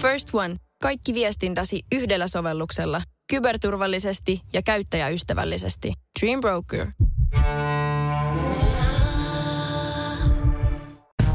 [0.00, 0.56] First One.
[0.82, 3.02] Kaikki viestintäsi yhdellä sovelluksella.
[3.30, 5.92] Kyberturvallisesti ja käyttäjäystävällisesti.
[6.20, 6.86] Dream Broker.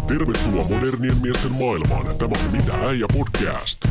[0.08, 2.18] Tervetuloa modernien miesten maailmaan.
[2.18, 3.86] Tämä on Mitä äijä podcast.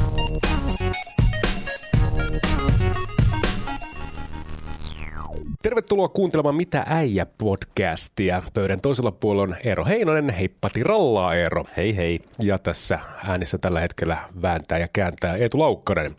[5.65, 8.43] Tervetuloa kuuntelemaan Mitä äijä podcastia.
[8.55, 10.31] Pöydän toisella puolella on Eero Heinonen.
[10.31, 11.65] Heippati rallaa Eero.
[11.77, 12.21] Hei hei.
[12.43, 16.15] Ja tässä äänissä tällä hetkellä vääntää ja kääntää Eetu Laukkanen.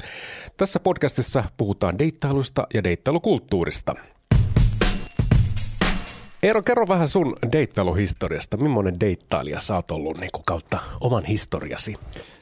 [0.58, 3.96] Tässä podcastissa puhutaan deittailusta ja deittailukulttuurista.
[6.44, 8.58] Eero, kerro vähän sun deittailuhistoriasta.
[8.58, 11.96] Millainen deittailija sä oot ollut niin kautta oman historiasi?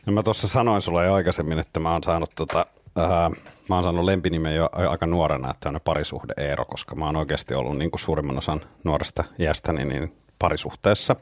[0.06, 2.66] No mä tuossa sanoin sulle jo aikaisemmin, että mä oon saanut tota,
[2.96, 3.30] ää,
[3.70, 7.54] mä oon saanut lempinimen jo aika nuorena, että on parisuhde Eero, koska mä oon oikeasti
[7.54, 11.16] ollut niin kuin suurimman osan nuoresta iästäni niin parisuhteessa.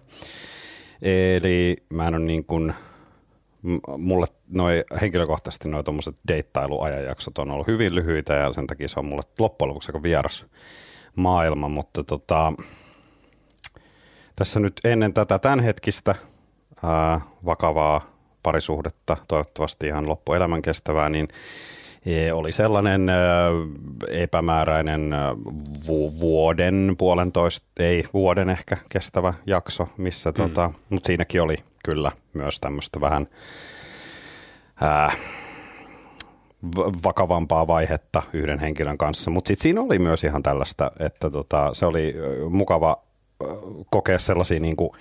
[1.01, 2.73] Eli mä en ole niin kuin,
[3.97, 9.05] mulle noi, henkilökohtaisesti nuo tuommoiset deittailuajanjaksot on ollut hyvin lyhyitä ja sen takia se on
[9.05, 10.45] mulle loppujen lopuksi aika vieras
[11.15, 12.53] maailma, mutta tota,
[14.35, 16.15] tässä nyt ennen tätä tämänhetkistä
[16.83, 18.01] ää, vakavaa
[18.43, 21.27] parisuhdetta, toivottavasti ihan loppuelämän kestävää, niin
[22.05, 23.07] e, oli sellainen
[24.09, 25.11] epämääräinen
[26.19, 30.33] vuoden, puolentoista, ei vuoden ehkä kestävä jakso, missä mm.
[30.33, 33.27] tota, mutta siinäkin oli kyllä myös tämmöistä vähän
[34.81, 35.11] ää,
[37.03, 41.85] vakavampaa vaihetta yhden henkilön kanssa, mutta sitten siinä oli myös ihan tällaista, että tota, se
[41.85, 42.15] oli
[42.49, 42.97] mukava
[43.91, 44.91] kokea sellaisia niin kuin,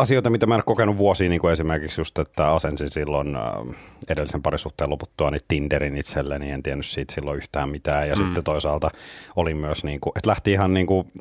[0.00, 3.42] asioita, mitä mä en ole kokenut vuosiin, niin kuin esimerkiksi just, että asensin silloin äh,
[4.08, 8.08] edellisen parisuhteen loputtua niin Tinderin itselleni, en tiennyt siitä silloin yhtään mitään.
[8.08, 8.18] Ja mm.
[8.18, 8.90] sitten toisaalta
[9.36, 11.12] oli myös, niin kuin, että lähti ihan niin kuin,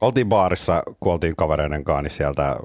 [0.00, 2.58] oltiin baarissa, kun oltiin kavereiden kanssa, niin sieltä äh,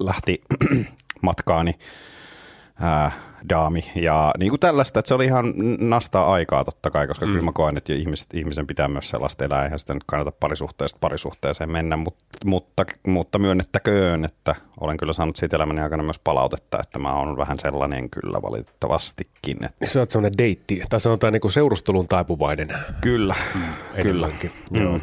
[0.00, 0.42] lähti
[1.22, 1.74] matkaani
[2.80, 3.12] ää,
[3.48, 7.32] daami ja niin kuin tällaista, että se oli ihan nastaa aikaa totta kai, koska mm.
[7.32, 10.98] kyllä mä koen, että ihmiset, ihmisen pitää myös sellaista elää, eihän sitä nyt kannata parisuhteesta
[11.00, 16.78] parisuhteeseen mennä, mutta, mutta, mutta myönnettäköön, että olen kyllä saanut siitä elämäni aikana myös palautetta,
[16.80, 19.64] että mä oon vähän sellainen kyllä valitettavastikin.
[19.64, 19.86] Että...
[19.86, 22.68] Se on sellainen deitti, tai sanotaan niin kuin seurustelun taipuvainen.
[23.00, 23.62] Kyllä, mm,
[24.02, 24.28] kyllä.
[24.70, 24.82] Mm.
[24.82, 25.00] Joo.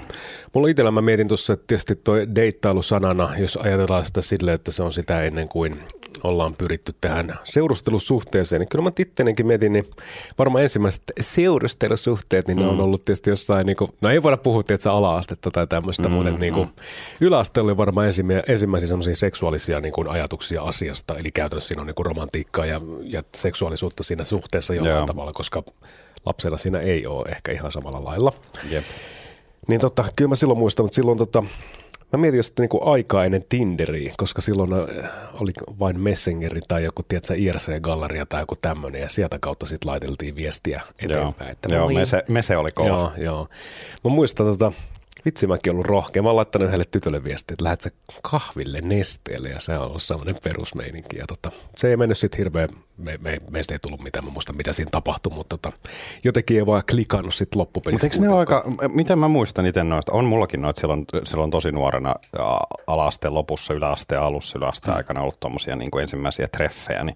[0.55, 4.71] Mulla itsellä mä mietin tuossa, että tietysti toi deittailu sanana, jos ajatellaan sitä silleen, että
[4.71, 5.79] se on sitä ennen kuin
[6.23, 9.89] ollaan pyritty tähän seurustelusuhteeseen, niin kyllä mä ittenenkin mietin, niin
[10.39, 12.63] varmaan ensimmäiset seurustelusuhteet, niin mm.
[12.63, 12.83] ne on mm.
[12.83, 16.31] ollut tietysti jossain, niin kuin, no ei voida puhua tietysti ala-astetta tai tämmöistä, mm, mutta
[16.31, 16.73] niin kuin, mm.
[17.21, 18.07] yläaste oli varmaan
[18.47, 22.81] ensimmäisiä semmoisia seksuaalisia niin kuin ajatuksia asiasta, eli käytännössä siinä on niin kuin romantiikkaa ja,
[23.03, 25.05] ja seksuaalisuutta siinä suhteessa jollain yeah.
[25.05, 25.63] tavalla, koska
[26.25, 28.33] lapsella siinä ei ole ehkä ihan samalla lailla.
[28.71, 28.83] Yep.
[29.67, 31.43] Niin tota, kyllä mä silloin muistan, mutta silloin tota,
[32.11, 35.09] Mä mietin just niinku aikaa ennen Tinderiä, koska silloin äh,
[35.41, 40.35] oli vain Messengeri tai joku, tiedätkö, IRC-galleria tai joku tämmöinen, ja sieltä kautta sitten laiteltiin
[40.35, 41.35] viestiä eteenpäin.
[41.39, 42.87] Joo, että joo mese, mese oli kova.
[42.87, 43.47] Joo, joo.
[44.03, 44.71] Mä muistan tota,
[45.25, 46.21] vitsi mäkin ollut rohkea.
[46.21, 47.91] Mä oon laittanut yhdelle tytölle viestiä, että lähdet sä
[48.21, 51.17] kahville nesteelle ja se on ollut semmoinen perusmeininki.
[51.17, 54.57] Ja tota, se ei mennyt sitten hirveän, me, me, meistä ei tullut mitään, mä muistan
[54.57, 55.77] mitä siinä tapahtui, mutta tota,
[56.23, 58.07] jotenkin ei vaan klikannut sitten loppupelissä.
[58.07, 62.15] Mutta ne aika, miten mä muistan itse noista, on mullakin noita silloin, silloin tosi nuorena
[62.87, 64.97] alasteen lopussa, yläasteen alussa, yläasteen hmm.
[64.97, 67.15] aikana ollut tuommoisia niin ensimmäisiä treffejä, niin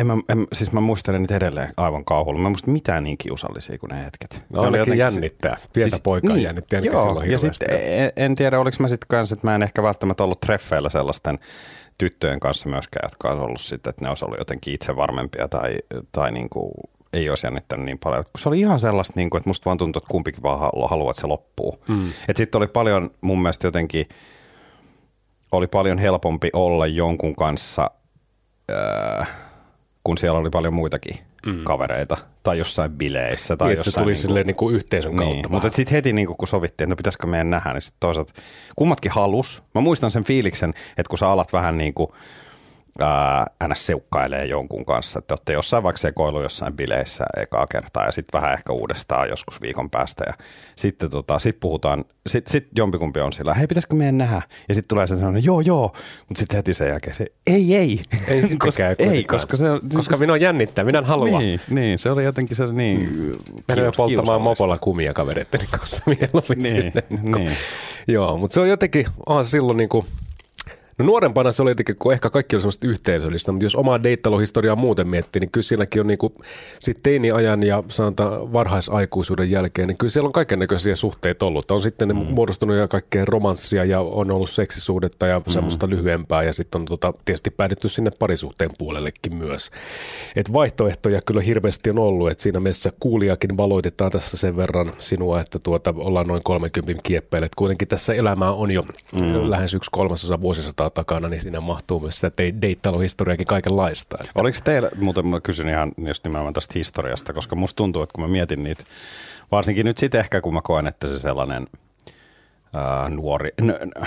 [0.00, 2.38] en mä, en, siis mä muistelen niitä edelleen aivan kauhulla.
[2.38, 4.42] Mä en muista mitään niin kiusallisia kuin ne hetket.
[4.50, 5.56] No ainakin jännittää.
[5.72, 9.08] Pientä siis, poikaa niin, jännittää joo, silloin ja sit, en, en, tiedä, oliko mä sitten
[9.08, 11.38] kanssa, että mä en ehkä välttämättä ollut treffeillä sellaisten
[11.98, 15.76] tyttöjen kanssa myöskään, jotka olisi ollut sitten, että ne olisi ollut jotenkin itse varmempia tai,
[16.12, 16.72] tai niin kuin
[17.12, 18.24] ei olisi jännittänyt niin paljon.
[18.38, 21.20] Se oli ihan sellaista, niin kuin, että musta vaan tuntui, että kumpikin vaan haluaa, että
[21.20, 21.82] se loppuu.
[21.88, 22.12] Mm.
[22.36, 24.08] Sitten oli paljon mun mielestä jotenkin,
[25.52, 27.90] oli paljon helpompi olla jonkun kanssa...
[28.70, 29.24] Öö,
[30.04, 31.16] kun siellä oli paljon muitakin
[31.46, 31.64] mm.
[31.64, 33.56] kavereita tai jossain bileissä.
[33.56, 35.34] Tai niin, jossain, se tuli niin kuin, niin kuin yhteisön kautta.
[35.34, 38.00] Niin, mutta sitten heti niin kuin, kun sovittiin, että no pitäisikö meidän nähdä, niin sitten
[38.00, 38.32] toisaalta
[38.76, 39.62] kummatkin halus.
[39.74, 42.10] Mä muistan sen fiiliksen, että kun sä alat vähän niin kuin
[42.98, 48.40] ää, seukkailee jonkun kanssa, että olette jossain vaikka sekoilu jossain bileissä ekaa kertaa ja sitten
[48.40, 50.24] vähän ehkä uudestaan joskus viikon päästä.
[50.26, 50.34] Ja
[50.76, 54.42] sitten tota, sit puhutaan, sitten sit jompikumpi on sillä, hei pitäisikö meidän nähdä?
[54.68, 55.92] Ja sitten tulee se sellainen, joo joo,
[56.28, 60.32] mutta sitten heti sen jälkeen se, ei ei, ei, koska, ei koska, se, koska minä
[60.32, 61.38] on jännittää, minä en halua.
[61.38, 63.36] Niin, niin, se oli jotenkin se niin mm.
[63.68, 66.92] Menemme polttamaan mopolla kumia kavereiden kanssa mieluummin niin,
[67.36, 67.56] niin.
[68.08, 70.06] Joo, mutta se on jotenkin, onhan se silloin niin kuin,
[71.00, 74.76] No nuorempana se oli jotenkin, kun ehkä kaikki oli semmoista yhteisöllistä, mutta jos omaa deittailuhistoriaa
[74.76, 76.34] muuten miettii, niin kyllä siinäkin on niin kuin
[76.78, 81.70] sit teiniajan ja sanotaan varhaisaikuisuuden jälkeen, niin kyllä siellä on kaiken näköisiä suhteita ollut.
[81.70, 82.20] On sitten ne mm.
[82.20, 85.44] muodostunut ja kaikkea romanssia ja on ollut seksisuudetta ja mm.
[85.48, 89.70] semmoista lyhyempää ja sitten on tota, tietysti päädytty sinne parisuhteen puolellekin myös.
[90.36, 95.40] Et vaihtoehtoja kyllä hirveästi on ollut, että siinä mielessä kuulijakin valoitetaan tässä sen verran sinua,
[95.40, 97.46] että tuota, ollaan noin 30 kieppeille.
[97.46, 99.50] Et kuitenkin tässä elämää on jo mm.
[99.50, 102.32] lähes yksi kolmasosa vuosisataa takana, niin siinä mahtuu myös sitä
[102.62, 104.16] deittailuhistoriakin kaikenlaista.
[104.20, 104.32] Että.
[104.34, 108.24] Oliko teillä, muuten mä kysyn ihan just nimenomaan tästä historiasta, koska musta tuntuu, että kun
[108.24, 108.84] mä mietin niitä,
[109.52, 111.66] varsinkin nyt sitten ehkä kun mä koen, että se sellainen
[112.76, 114.06] ää, nuori, n, n,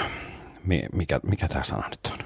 [0.94, 2.18] mikä, mikä tämä sana nyt on?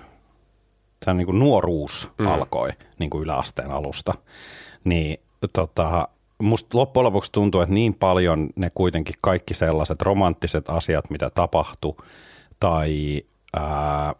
[1.06, 2.28] Tämä niin kuin nuoruus mm.
[2.28, 2.70] alkoi
[3.00, 4.14] niin kuin yläasteen alusta,
[4.84, 5.18] niin
[5.54, 6.08] tota,
[6.42, 11.96] musta loppujen lopuksi tuntuu, että niin paljon ne kuitenkin kaikki sellaiset romanttiset asiat, mitä tapahtui,
[12.60, 14.16] tai, ää,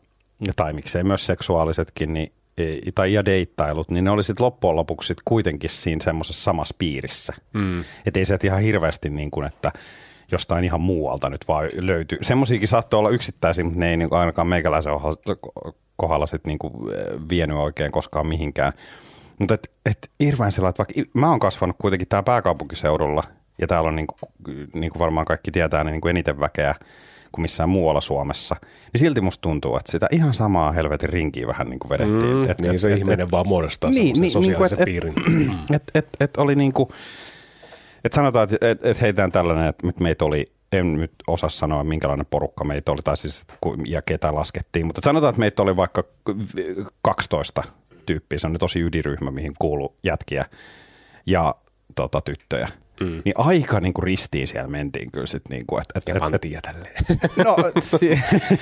[0.56, 5.08] tai miksei myös seksuaalisetkin, niin, e, tai ja deittailut, niin ne oli sitten loppujen lopuksi
[5.08, 7.34] sit kuitenkin siinä semmoisessa samassa piirissä.
[7.54, 7.80] Mm.
[7.80, 9.72] Että ei se ihan hirveästi niin kuin, että
[10.32, 12.18] jostain ihan muualta nyt vaan löytyy.
[12.22, 14.94] Semmoisiakin saattoi olla yksittäisiä, mutta ne ei niin ainakaan meikäläisen
[15.96, 16.74] kohdalla sitten niin
[17.30, 18.74] vienyt oikein koskaan mihinkään.
[19.40, 23.24] Mutta et, et hirveän sellainen, että vaikka mä oon kasvanut kuitenkin täällä pääkaupunkiseudulla,
[23.62, 24.32] ja täällä on niin kuin,
[24.74, 26.76] niin kuin varmaan kaikki tietää, niin kuin eniten väkeä
[27.38, 28.56] kuin missään muualla Suomessa,
[28.94, 32.36] niin silti musta tuntuu, että sitä ihan samaa helvetin rinkiä vähän niin kuin vedettiin.
[32.36, 35.14] Mm, et, niin et, se et, ihminen et, vaan muodostaa niin, niin, sosiaalisen niin, piirin.
[35.74, 36.90] Et, et, et, et oli niin kuin,
[38.06, 42.26] että sanotaan, että et, et heitään tällainen, että meitä oli en nyt osaa sanoa, minkälainen
[42.26, 43.48] porukka meitä oli, tai siis
[43.86, 46.04] ja ketä laskettiin, mutta sanotaan, että meitä oli vaikka
[47.02, 47.64] 12
[48.06, 50.46] tyyppiä, se on tosi ydinryhmä, mihin kuuluu jätkiä
[51.26, 51.56] ja
[51.96, 52.68] tota, tyttöjä.
[53.02, 53.22] Mm.
[53.26, 55.56] Niin aika niin kuin ristiin siellä mentiin kyllä sitten.
[55.56, 56.96] Niin kuin, et, et, ja et, et, tälleen.
[57.46, 58.20] No, si-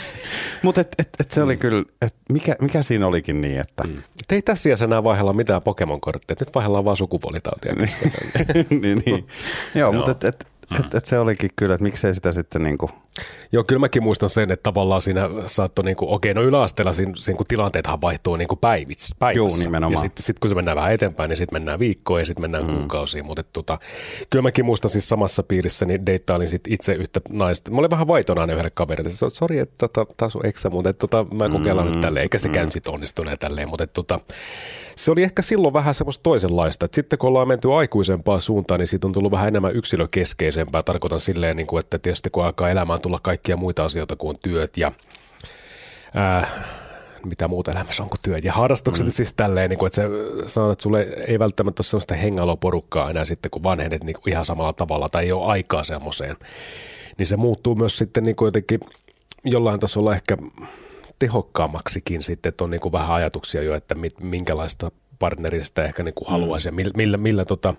[0.63, 1.59] mutta et, et, et se oli mm.
[1.59, 3.83] kyllä, et mikä, mikä siinä olikin niin, että...
[3.83, 3.95] Mm.
[4.31, 7.75] ei tässä iässä enää vaihella mitään Pokemon-kortteja, nyt vaihdellaan vaan sukupuolitautia.
[8.69, 9.27] niin, niin.
[9.75, 10.79] Joo, mutta et, et, Mm.
[10.79, 12.91] Et, et se olikin kyllä, että miksei sitä sitten niin kuin...
[13.51, 17.11] Joo, kyllä mäkin muistan sen, että tavallaan siinä saattoi, niin kuin, okei, no yläasteella siinä,
[17.15, 19.57] siinä kun tilanteethan vaihtuu niin kuin päivissä, päivässä.
[19.57, 19.91] Joo, nimenomaan.
[19.93, 22.67] Ja sitten sit, kun se mennään vähän eteenpäin, niin sitten mennään viikkoon ja sitten mennään
[22.67, 22.77] mm.
[22.77, 23.25] kuukausiin.
[23.25, 23.77] Mutta tota,
[24.29, 27.71] kyllä mäkin muistan siis samassa piirissä, niin deittailin sit itse yhtä naista.
[27.71, 31.07] Mä olin vähän vaitonainen yhdelle kaverille, että sori, että tota, taas on eksä, mutta että,
[31.07, 31.93] tota, mä kokeillaan mm.
[31.93, 32.53] nyt tälleen, eikä se mm.
[32.53, 34.19] käyn sitten onnistuneen tälleen, mutta että, tota,
[34.95, 36.85] se oli ehkä silloin vähän semmoista toisenlaista.
[36.85, 40.83] Että sitten kun ollaan menty aikuisempaan suuntaan, niin siitä on tullut vähän enemmän yksilökeskeisempää.
[40.83, 44.77] Tarkoitan silleen, niin kuin, että tietysti kun alkaa elämään tulla kaikkia muita asioita kuin työt
[44.77, 44.91] ja
[46.13, 46.47] ää,
[47.25, 49.05] mitä muuta elämässä on kuin työt ja harrastukset.
[49.05, 49.11] Mm.
[49.11, 50.09] Siis tälleen, niin kuin, että se
[50.49, 54.45] sanoo, että sulle ei välttämättä ole sellaista hengailuporukkaa enää sitten, kun vanhenet niin kuin ihan
[54.45, 56.37] samalla tavalla tai ei ole aikaa semmoiseen.
[57.17, 58.79] Niin se muuttuu myös sitten niin kuin jotenkin
[59.43, 60.37] jollain tasolla ehkä
[61.19, 66.29] tehokkaammaksikin sitten, että on niin kuin vähän ajatuksia jo, että minkälaista partnerista ehkä niin kuin
[66.29, 66.73] haluaisi mm.
[66.73, 67.73] ja millä, millä, millä tota,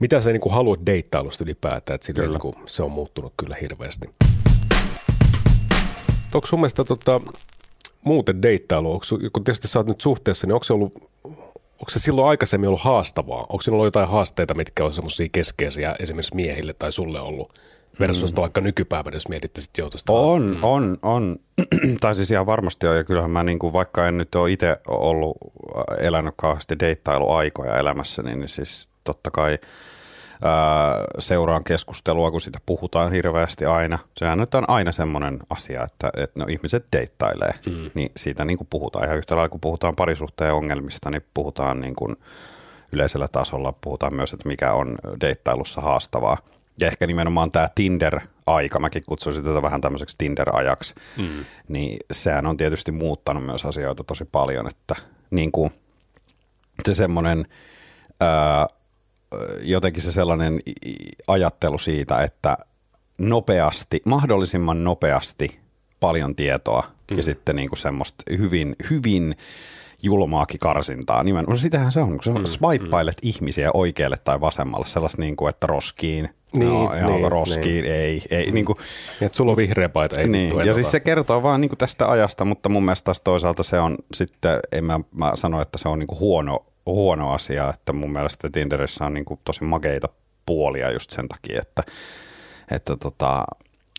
[0.00, 3.56] mitä sä niin kuin haluat deittailusta ylipäätään, että sillä niin kuin, se on muuttunut kyllä
[3.60, 4.10] hirveästi.
[6.34, 7.20] Onko sun mielestä tota,
[8.04, 10.92] muuten deittailu, onko, kun tietysti sä oot nyt suhteessa, niin onko se ollut
[11.74, 13.40] Onko se silloin aikaisemmin ollut haastavaa?
[13.40, 17.52] Onko sinulla ollut jotain haasteita, mitkä on semmoisia keskeisiä esimerkiksi miehille tai sulle ollut
[18.00, 18.36] versus mm.
[18.36, 20.12] vaikka nykypäivänä, jos mietitte sitten joutusta.
[20.12, 20.64] On, mm.
[20.64, 21.36] on, on.
[22.00, 24.76] tai siis ihan varmasti on, ja kyllähän mä niin kuin, vaikka en nyt ole itse
[24.88, 25.36] ollut
[25.76, 29.58] äh, elänyt kauheasti deittailuaikoja elämässäni, niin siis totta kai
[30.42, 30.52] ää,
[31.18, 33.98] seuraan keskustelua, kun sitä puhutaan hirveästi aina.
[34.16, 37.90] Sehän nyt on aina semmoinen asia, että, että no, ihmiset deittailee, mm.
[37.94, 39.04] niin siitä niin kuin puhutaan.
[39.04, 42.16] Ihan yhtä lailla, kun puhutaan parisuhteen ongelmista, niin puhutaan niin kuin
[42.92, 46.38] yleisellä tasolla, puhutaan myös, että mikä on deittailussa haastavaa–
[46.80, 51.44] ja ehkä nimenomaan tämä Tinder-aika, mäkin kutsuisin tätä vähän tämmöiseksi Tinder-ajaksi, mm.
[51.68, 54.96] niin sehän on tietysti muuttanut myös asioita tosi paljon, että
[55.30, 55.70] niin kuin
[56.84, 57.46] se semmoinen,
[59.62, 60.60] jotenkin se sellainen
[61.28, 62.58] ajattelu siitä, että
[63.18, 65.58] nopeasti, mahdollisimman nopeasti
[66.00, 67.16] paljon tietoa mm.
[67.16, 69.36] ja sitten niin kuin semmoista hyvin, hyvin
[70.02, 71.22] julmaakin karsintaa.
[71.22, 73.28] Nimenomaan sitähän se on, kun sä mm, swipeilet mm.
[73.28, 77.84] ihmisiä oikealle tai vasemmalle, sellaista niin kuin, että roskiin, niin, no, niin, roskiin, niin.
[77.84, 78.22] ei.
[78.30, 78.54] ei mm.
[78.54, 78.78] niin kuin,
[79.20, 80.66] että sulla on vihreä paita, ei niin.
[80.66, 83.80] Ja siis se kertoo vaan niin kuin tästä ajasta, mutta mun mielestä taas toisaalta se
[83.80, 87.92] on sitten, en mä, mä sano, että se on niin kuin huono, huono asia, että
[87.92, 90.08] mun mielestä Tinderissä on niin kuin tosi makeita
[90.46, 91.82] puolia just sen takia, että,
[92.70, 93.44] että tota,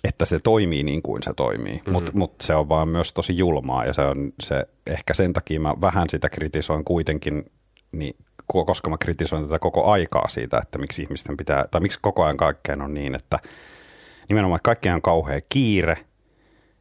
[0.03, 1.93] että se toimii niin kuin se toimii, mm-hmm.
[1.93, 5.59] mutta mut se on vaan myös tosi julmaa ja se on se, ehkä sen takia
[5.59, 7.45] mä vähän sitä kritisoin kuitenkin,
[7.91, 8.15] niin,
[8.47, 12.37] koska mä kritisoin tätä koko aikaa siitä, että miksi ihmisten pitää, tai miksi koko ajan
[12.37, 13.39] kaikkeen on niin, että
[14.29, 15.97] nimenomaan että kaikkeen on kauhea kiire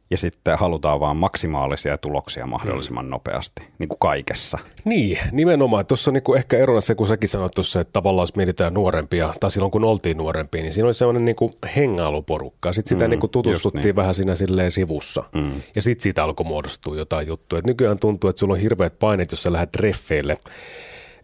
[0.09, 3.09] ja sitten halutaan vaan maksimaalisia tuloksia mahdollisimman mm.
[3.09, 4.57] nopeasti, niin kuin kaikessa.
[4.85, 5.85] Niin, nimenomaan.
[5.85, 9.33] Tuossa on niinku ehkä erona se, kun säkin sanoit tuossa, että tavallaan jos mietitään nuorempia,
[9.39, 12.73] tai silloin kun oltiin nuorempia, niin siinä oli sellainen niinku hengailuporukka.
[12.73, 13.95] Sitten sitä mm, niinku tutustuttiin niin.
[13.95, 15.23] vähän siinä silleen sivussa.
[15.35, 15.61] Mm.
[15.75, 17.59] Ja sitten siitä alkoi muodostua jotain juttuja.
[17.59, 20.37] Et nykyään tuntuu, että sulla on hirveät paineet, jos sä lähdet treffeille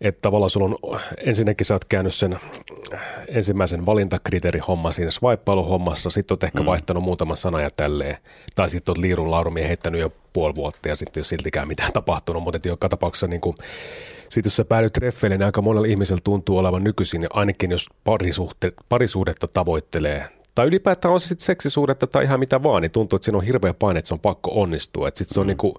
[0.02, 2.40] että tavallaan sulla on, ensinnäkin sä oot käynyt sen
[3.28, 6.66] ensimmäisen valintakriteerihomman siinä swipe-hommassa, sitten oot ehkä mm.
[6.66, 8.18] vaihtanut muutaman sana ja tälleen,
[8.56, 11.94] tai sitten oot liirun laurumia heittänyt jo puoli vuotta ja sitten ei ole siltikään mitään
[12.00, 13.56] tapahtunut, mutta joka tapauksessa niin kuin,
[14.30, 18.72] sitten jos sä päädyt treffeille, niin aika monella ihmisellä tuntuu olevan nykyisin, ainakin jos parisuhte,
[18.90, 23.26] parisuhdetta tavoittelee, tai ylipäätään on se sitten seksisuudetta tai ihan mitä vaan, niin tuntuu, että
[23.26, 25.08] siinä on hirveä paine, että se on pakko onnistua.
[25.08, 25.48] Että sitten se on mm.
[25.48, 25.74] niin kuin,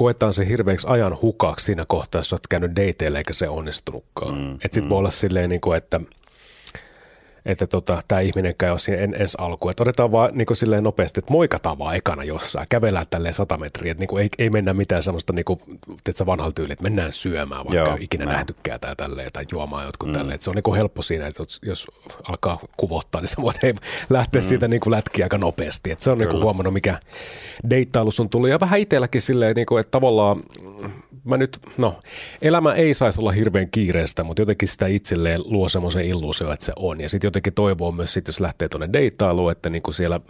[0.00, 4.34] koetaan se hirveäksi ajan hukaksi siinä kohtaa, jos olet käynyt dateille eikä se onnistunutkaan.
[4.34, 4.88] Mm, että sitten mm.
[4.88, 6.00] voi olla silleen, niin kuin, että–
[7.46, 9.68] että tota, tämä ihminen käy siinä en, ensi alku.
[9.68, 13.92] Että otetaan vaan niin silleen nopeasti, että moikataan vaan ekana jossain, kävellään tälleen sata metriä,
[13.92, 15.60] että niin kuin ei, ei, mennä mitään semmoista niin kuin,
[16.26, 18.32] vanhalla tyyli, että mennään syömään, vaikka Joo, ikinä no.
[18.32, 20.12] nähtykään tai tälleen, tai juomaan jotkut mm.
[20.12, 20.34] tälleen.
[20.34, 21.86] Että se on niin kuin helppo siinä, että jos
[22.28, 23.74] alkaa kuvottaa, niin sä voit ei,
[24.10, 24.46] lähteä mm.
[24.46, 25.90] siitä niin kuin lätkiä aika nopeasti.
[25.90, 27.00] Että se on niin kuin huomannut, mikä
[27.70, 28.50] deittailussa on tullut.
[28.50, 30.42] Ja vähän itselläkin silleen, niin kuin, että tavallaan
[31.24, 32.00] mä nyt, no,
[32.42, 36.72] elämä ei saisi olla hirveän kiireistä, mutta jotenkin sitä itselleen luo semmoisen illuusio, että se
[36.76, 37.00] on.
[37.00, 40.20] Ja sitten jotenkin toivoo myös, sit, jos lähtee tuonne deittailuun, että niinku siellä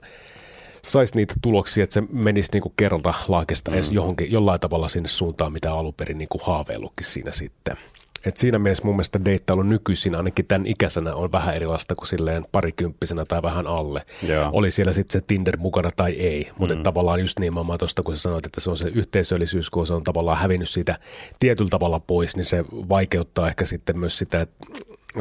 [0.85, 3.75] saisi niitä tuloksia, että se menisi niinku kerralta laakesta mm.
[3.75, 7.77] edes johonkin, jollain tavalla sinne suuntaan, mitä alun perin niinku haaveillutkin siinä sitten.
[8.25, 12.45] Et siinä mielessä mun mielestä deittailu nykyisin ainakin tämän ikäisenä on vähän erilaista kuin silleen
[12.53, 14.03] parikymppisenä tai vähän alle.
[14.29, 14.51] Joo.
[14.53, 16.83] Oli siellä sitten se Tinder mukana tai ei, mutta mm.
[16.83, 19.93] tavallaan just niin mä tuosta kun sä sanoit, että se on se yhteisöllisyys, kun se
[19.93, 20.99] on tavallaan hävinnyt siitä
[21.41, 24.67] tietyllä tavalla pois, niin se vaikeuttaa ehkä sitten myös sitä, että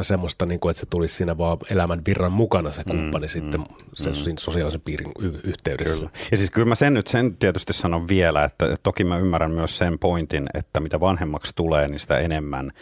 [0.00, 3.60] semmoista, niin kuin, että se tulisi siinä vaan elämän virran mukana se kumppani mm, sitten
[3.60, 4.36] mm, sen mm.
[4.38, 6.06] sosiaalisen piirin y- yhteydessä.
[6.06, 6.26] Kyllä.
[6.30, 9.78] Ja siis kyllä mä sen nyt sen tietysti sanon vielä, että toki mä ymmärrän myös
[9.78, 12.72] sen pointin, että mitä vanhemmaksi tulee, niin sitä enemmän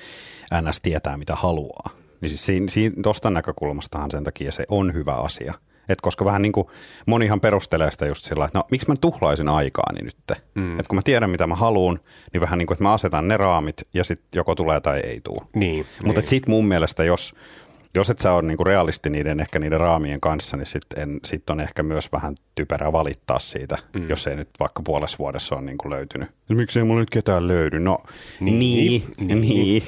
[0.63, 1.91] NS tietää, mitä haluaa.
[2.21, 5.55] Niin siis siinä, siinä, tuosta näkökulmastahan sen takia se on hyvä asia–
[5.89, 6.67] et koska vähän niin kuin
[7.07, 10.17] monihan perustelee sitä just sillä, että no miksi mä tuhlaisin aikaani nyt.
[10.55, 10.73] Mm.
[10.79, 12.01] Että kun mä tiedän mitä mä haluan,
[12.33, 15.21] niin vähän niin kuin, että mä asetan ne raamit ja sitten joko tulee tai ei
[15.21, 15.49] tule.
[15.55, 16.29] Niin, Mutta niin.
[16.29, 17.35] sitten mun mielestä, jos,
[17.95, 21.61] jos et sä ole niinku realisti niiden ehkä niiden raamien kanssa, niin sitten sit on
[21.61, 24.09] ehkä myös vähän typerää valittaa siitä, mm.
[24.09, 26.29] jos ei nyt vaikka puolessa vuodessa ole niinku löytynyt.
[26.49, 27.81] Miksi ei mulla nyt ketään löydy?
[27.81, 27.99] No
[28.41, 29.03] niin, niin.
[29.19, 29.41] niin.
[29.41, 29.83] niin.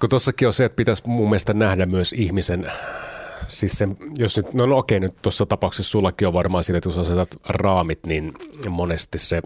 [0.00, 2.70] Kun tuossakin on se, että pitäisi mun mielestä nähdä myös ihmisen
[3.50, 3.88] siis se,
[4.18, 7.28] jos nyt, no, no okei, nyt tuossa tapauksessa sullakin on varmaan sille, että jos asetat
[7.48, 8.32] raamit, niin
[8.70, 9.42] monesti se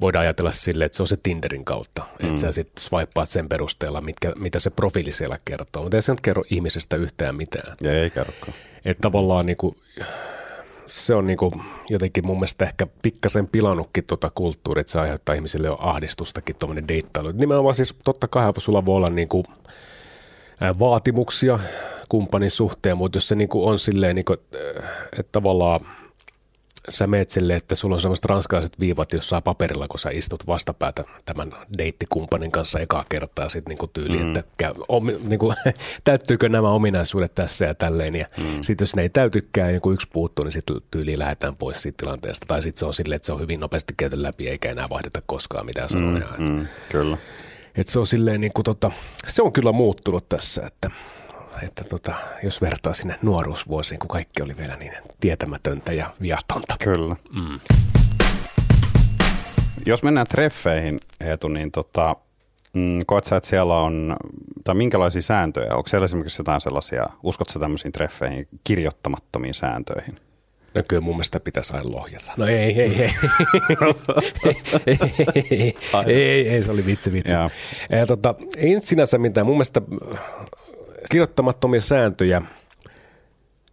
[0.00, 2.28] voidaan ajatella sille, että se on se Tinderin kautta, mm.
[2.28, 6.12] että sä sitten swipeaat sen perusteella, mitkä, mitä se profiili siellä kertoo, mutta ei se
[6.12, 7.76] nyt kerro ihmisestä yhtään mitään.
[7.82, 8.54] Ja ei kerrokaan.
[8.84, 9.76] Että tavallaan niin kuin,
[10.86, 11.52] se on niin kuin
[11.90, 16.88] jotenkin mun mielestä ehkä pikkasen pilannutkin tuota kulttuuria, että se aiheuttaa ihmisille jo ahdistustakin tuommoinen
[16.88, 17.32] deittailu.
[17.32, 19.44] Nimenomaan siis totta kai sulla voi olla niin kuin
[20.78, 21.58] vaatimuksia
[22.08, 24.38] kumppanin suhteen, mutta jos se niin kuin on silleen, niin kuin,
[25.12, 25.86] että tavallaan
[26.88, 31.04] sä meet silleen, että sulla on sellaiset ranskalaiset viivat jossain paperilla, kun sä istut vastapäätä
[31.24, 34.28] tämän deittikumppanin kanssa ekaa kertaa sitten niin tyyli, mm.
[34.28, 35.56] että käy, om, niin kuin,
[36.04, 38.14] täyttyykö nämä ominaisuudet tässä ja tälleen.
[38.14, 38.44] Ja mm.
[38.60, 41.96] sitten jos ne ei täytykään ja kun yksi puuttuu, niin sitten tyyli lähdetään pois siitä
[41.96, 42.46] tilanteesta.
[42.48, 45.22] Tai sitten se on silleen, että se on hyvin nopeasti käyty läpi eikä enää vaihdeta
[45.26, 46.26] koskaan mitään sanoja.
[46.38, 47.16] Mm, mm, kyllä.
[47.76, 48.90] Et se on silleen niin kuin, tota,
[49.26, 50.90] se on kyllä muuttunut tässä, että,
[51.62, 56.76] että tota, jos vertaa sinne nuoruusvuosiin, kun kaikki oli vielä niin tietämätöntä ja viatonta.
[56.84, 57.16] Kyllä.
[57.32, 57.60] Mm.
[59.86, 62.16] Jos mennään treffeihin, Eetu, niin tota,
[62.74, 64.16] mm, koet sä, että siellä on,
[64.64, 65.74] tai minkälaisia sääntöjä?
[65.74, 70.20] Onko siellä esimerkiksi jotain sellaisia, uskotko tämmöisiin treffeihin kirjoittamattomiin sääntöihin?
[70.74, 72.32] No kyllä mun mielestä pitäisi aina lohjata.
[72.36, 73.10] No ei, ei, ei.
[74.86, 75.74] ei,
[76.06, 77.34] ei, ei, ei, se oli vitsi, vitsi.
[77.90, 79.46] Ja, tota, ei sinänsä mitään.
[79.46, 80.18] Mun mielestä äh,
[81.10, 82.42] kirjoittamattomia sääntöjä.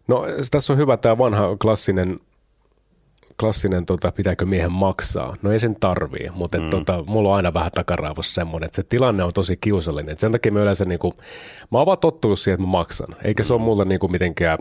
[0.07, 2.19] No tässä on hyvä tämä vanha klassinen
[3.39, 5.35] klassinen, tota, pitääkö miehen maksaa.
[5.41, 6.69] No ei sen tarvii, mutta mm.
[6.69, 10.13] tota, mulla on aina vähän takaraivossa semmoinen, että se tilanne on tosi kiusallinen.
[10.13, 11.13] Et sen takia mä yleensä, niin kuin,
[11.71, 13.15] mä oon vaan tottunut siihen, että mä maksan.
[13.23, 14.57] Eikä se ole mulle niin kuin mitenkään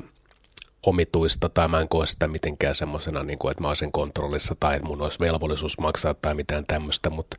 [0.82, 4.76] omituista tai mä en koe sitä mitenkään semmoisena, niin kuin, että mä olisin kontrollissa tai
[4.76, 7.36] että mun olisi velvollisuus maksaa tai mitään tämmöistä, mutta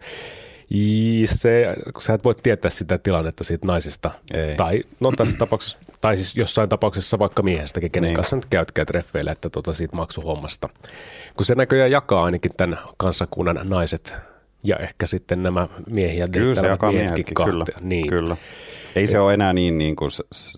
[1.26, 4.12] se, sä et voi tietää sitä tilannetta siitä naisesta.
[4.34, 4.56] Ei.
[4.56, 8.16] Tai no tässä tapauksessa, tai siis jossain tapauksessa vaikka miehestäkin, kenen niin.
[8.16, 10.70] kanssa nyt käytkää treffeillä, että tota siitä maksuhommasta.
[11.36, 14.16] Kun se näköjään jakaa ainakin tämän kansakunnan naiset
[14.64, 17.66] ja ehkä sitten nämä miehiä Kyllä se jakaa miehetkin, kyllä.
[17.82, 18.08] Niin.
[18.08, 18.38] kyllä.
[18.96, 20.12] Ei se ole enää niin, niin kuin,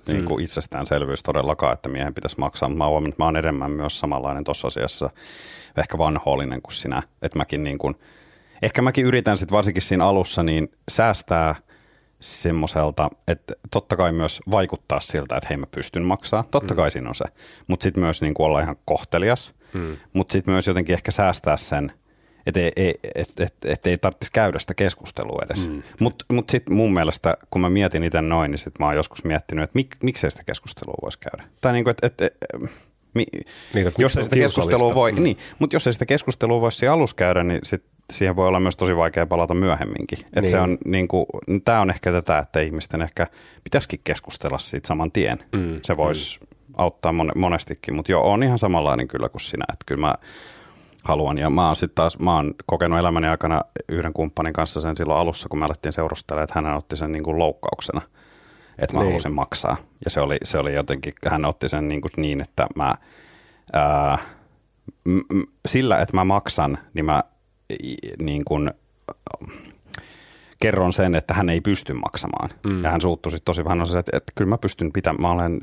[0.08, 0.44] niin kuin mm.
[0.44, 2.70] itsestäänselvyys todellakaan, että miehen pitäisi maksaa.
[2.70, 5.10] Mä oon, mä oon enemmän myös samanlainen tuossa asiassa,
[5.78, 7.04] ehkä vanhollinen kuin sinä.
[7.22, 7.96] Että mäkin niin kuin,
[8.62, 11.56] ehkä mäkin yritän sitten varsinkin siinä alussa niin säästää
[12.20, 16.44] semmoiselta, että totta kai myös vaikuttaa siltä, että hei mä pystyn maksaa.
[16.52, 16.78] Totta mm.
[16.78, 17.26] kai siinä on se.
[17.68, 19.54] Mutta sitten myös niin kuin olla ihan kohtelias.
[19.74, 19.98] Mm.
[20.14, 21.92] Mutta sitten myös jotenkin ehkä säästää sen–
[22.46, 25.70] että ei, ei, et, et, et ei tarvitsisi käydä sitä keskustelua edes.
[25.70, 25.84] Mm.
[26.00, 29.24] Mutta mut sitten mun mielestä, kun mä mietin itse noin, niin sitten mä oon joskus
[29.24, 31.50] miettinyt, että mik, miksei sitä keskustelua voisi käydä.
[31.62, 32.34] Tai niin kuin, että et, et,
[33.14, 33.26] mi,
[33.74, 35.24] niin, jos ei sitä keskustelua voi, mm.
[35.24, 38.60] niin, mutta jos ei sitä keskustelua voisi siinä alussa käydä, niin sit siihen voi olla
[38.60, 40.20] myös tosi vaikea palata myöhemminkin.
[40.20, 40.50] Et niin.
[40.50, 41.26] se on, niin kuin,
[41.66, 43.28] tämä on ehkä tätä, että ihmisten ehkä
[43.64, 45.44] pitäisikin keskustella siitä saman tien.
[45.52, 45.80] Mm.
[45.84, 46.48] Se voisi mm.
[46.78, 49.66] auttaa monestikin, mutta joo, on ihan samanlainen kyllä kuin sinä.
[49.74, 50.16] Että kyllä mä
[51.04, 51.38] haluan.
[51.38, 55.20] Ja mä oon sitten taas, mä oon kokenut elämäni aikana yhden kumppanin kanssa sen silloin
[55.20, 58.02] alussa, kun me alettiin seurustella, että hän otti sen niin kuin loukkauksena,
[58.80, 59.12] että mä niin.
[59.12, 59.78] halusin maksaa.
[60.06, 62.96] Ja se oli, se oli jotenkin, hän otti sen niin, kuin niin että mä,
[63.74, 64.18] ää,
[65.06, 67.24] m- m- sillä, että mä maksan, niin mä
[68.22, 68.72] niin kuin,
[70.64, 72.50] kerron sen, että hän ei pysty maksamaan.
[72.64, 72.84] Mm.
[72.84, 75.62] Ja hän suuttui sitten tosi vähän, että, että, että kyllä mä pystyn pitämään, mä olen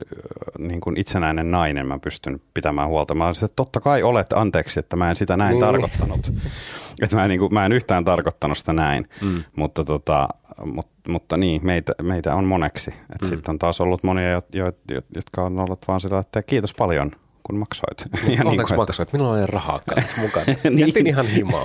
[0.58, 3.14] niin kuin itsenäinen nainen, mä pystyn pitämään huolta.
[3.14, 5.60] Mä olisin, että totta kai olet, anteeksi, että mä en sitä näin niin.
[5.60, 6.32] tarkoittanut.
[7.02, 9.44] että mä en, niin kuin, mä en yhtään tarkoittanut sitä näin, mm.
[9.56, 10.28] mutta, tota,
[10.64, 12.90] mutta, mutta niin, meitä, meitä on moneksi.
[12.90, 13.28] Mm.
[13.28, 14.42] Sitten on taas ollut monia, jo,
[14.90, 17.10] jo, jotka on ollut vaan sillä, että kiitos paljon,
[17.42, 18.04] kun maksoit.
[18.38, 19.12] Ja niin kuin, maksoit?
[19.12, 20.46] Minulla ei rahaa kanssa mukana.
[20.64, 20.78] niin.
[20.78, 21.64] Jätin ihan himaa.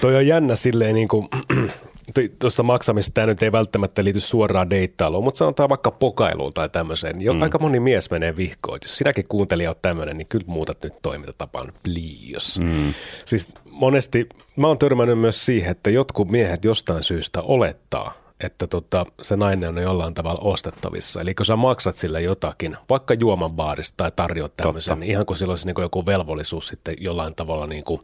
[0.00, 1.28] Toi on jännä silleen niin kuin,
[2.38, 7.20] tuosta maksamista tämä nyt ei välttämättä liity suoraan deittailuun, mutta sanotaan vaikka pokailuun tai tämmöiseen.
[7.20, 7.42] Jo mm.
[7.42, 8.78] aika moni mies menee vihkoon.
[8.82, 12.60] Jos sinäkin kuuntelija olet tämmöinen, niin kyllä muutat nyt toimintatapaan, please.
[12.64, 12.94] Mm.
[13.24, 19.06] Siis monesti mä oon törmännyt myös siihen, että jotkut miehet jostain syystä olettaa, että tota,
[19.22, 21.20] se nainen on jollain tavalla ostettavissa.
[21.20, 25.36] Eli kun sä maksat sille jotakin, vaikka juoman baarista tai tarjoat tämmöisen, niin ihan kuin
[25.36, 28.00] sillä olisi niin kuin joku velvollisuus sitten jollain tavalla niin kuin,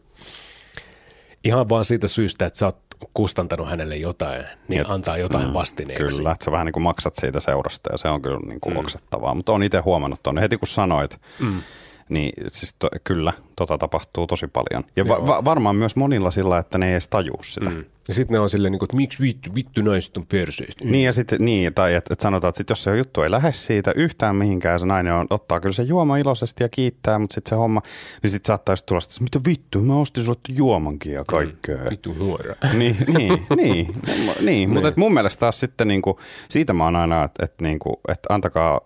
[1.43, 5.53] ihan vaan siitä syystä, että sä oot kustantanut hänelle jotain, niin Et, antaa jotain mm,
[5.53, 6.17] vastineeksi.
[6.17, 8.73] Kyllä, että sä vähän niin kuin maksat siitä seurasta ja se on kyllä niin kuin
[8.73, 8.79] mm.
[8.79, 9.33] oksettavaa.
[9.33, 11.61] Mutta on itse huomannut tuonne heti kun sanoit, mm.
[12.09, 14.83] niin siis to, kyllä, tota tapahtuu tosi paljon.
[14.95, 17.69] Ja va- va- varmaan myös monilla sillä, että ne ei edes tajuu sitä.
[17.69, 17.85] Mm.
[18.07, 20.85] Ja sitten ne on silleen, niin kuin, että miksi vittu, vittu naiset on perseistä.
[20.85, 23.51] Niin, ja sitten, niin, tai että et sanotaan, että sit jos se juttu ei lähde
[23.51, 27.49] siitä yhtään mihinkään, se nainen on, ottaa kyllä se juoma iloisesti ja kiittää, mutta sitten
[27.49, 27.81] se homma,
[28.23, 31.77] niin sitten saattaa tulla sitä, mitä vittu, mä ostin sulle juomankin ja kaikkea.
[31.77, 32.55] Mm, vittu nuora.
[32.73, 33.95] niin, niin, niin,
[34.41, 34.99] niin, mutta niin.
[34.99, 36.17] mun mielestä taas sitten niin kuin,
[36.49, 38.79] siitä mä oon aina, että, että, niin kuin, että antakaa äh,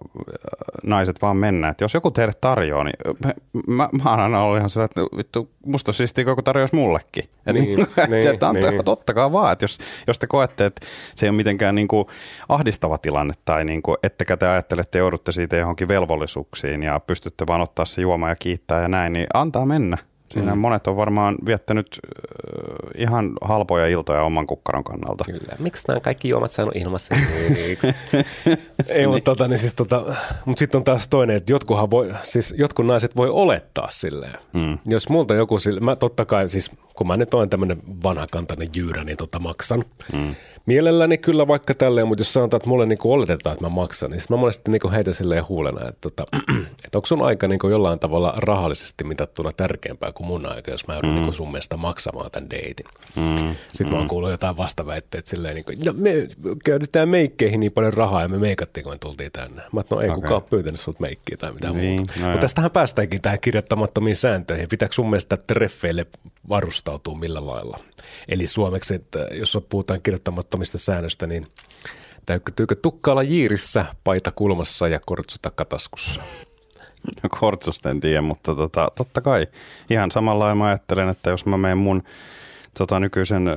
[0.84, 2.96] naiset vaan mennä, että jos joku teille tarjoaa, niin
[3.26, 3.34] mä,
[3.68, 7.24] mä, mä oon aina ollut ihan sellainen, että vittu, musta on siistiä, kun tarjoaisi mullekin.
[7.46, 8.86] Niin, niin, niin, että, niin.
[8.86, 12.06] totta ottakaa vaan, että jos, jos te koette, että se ei ole mitenkään niin kuin
[12.50, 17.48] ahdistava tilanne tai niin kuin, ettekä te ajattelette, että joudutte siitä johonkin velvollisuuksiin ja pystytte
[17.48, 19.98] vaan ottaa se juoma ja kiittää ja näin, niin antaa mennä.
[20.32, 20.62] Siinä mm.
[20.62, 22.00] monet on varmaan viettänyt
[22.96, 25.24] ihan halpoja iltoja oman kukkaron kannalta.
[25.24, 25.56] Kyllä.
[25.60, 27.16] Miksi nämä kaikki juomat saanut ilmassa?
[28.88, 30.16] Ei, mutta tota, niin siis tota,
[30.46, 34.40] mut sitten on taas toinen, että jotkuhan voi, siis jotkut naiset voi olettaa silleen.
[34.54, 34.78] Mm.
[34.86, 39.18] Jos multa joku, mä totta kai, siis kun mä nyt olen tämmöinen vanhakantainen jyyrä, niin
[39.18, 39.86] tota maksan.
[40.14, 40.36] Mm.
[40.66, 44.20] Mielelläni kyllä vaikka tälleen, mutta jos sanotaan, että mulle niinku oletetaan, että mä maksan, niin
[44.20, 46.26] sitten mä monesti niinku heitän silleen huulena, että, tota,
[46.86, 50.94] että onko sun aika niinku jollain tavalla rahallisesti mitattuna tärkeämpää kuin mun aika, jos mä
[50.94, 51.16] joudun mm.
[51.16, 52.86] niinku sun mielestä maksamaan tämän deitin.
[53.16, 53.56] Mm.
[53.74, 53.94] Sitten mm.
[53.94, 56.28] mä oon kuullut jotain vastaväitteet silleen, niinku, no me
[56.66, 59.62] käytetään meikkeihin niin paljon rahaa ja me meikattiin, kun me tultiin tänne.
[59.72, 60.22] Mä no ei okay.
[60.22, 62.14] kukaan pyytänyt sut meikkiä tai mitään niin, muuta.
[62.20, 64.70] No mutta tästähän päästäänkin tähän kirjoittamattomiin sääntöihin.
[64.70, 66.06] Pitääkö sun mielestä treffeille
[66.50, 67.80] varustautua millä lailla?
[68.28, 70.02] Eli suomeksi, että jos puhutaan
[70.52, 71.48] kirjoittamattomista säännöistä, niin
[72.26, 76.22] täytyykö tukkaalla jiirissä, paita kulmassa ja kortsuta kataskussa?
[77.24, 79.48] No kortsusta en tiedä, mutta tota, totta kai
[79.90, 82.04] ihan samalla mä ajattelen, että jos mä menen mun
[82.78, 83.50] tota, nykyisen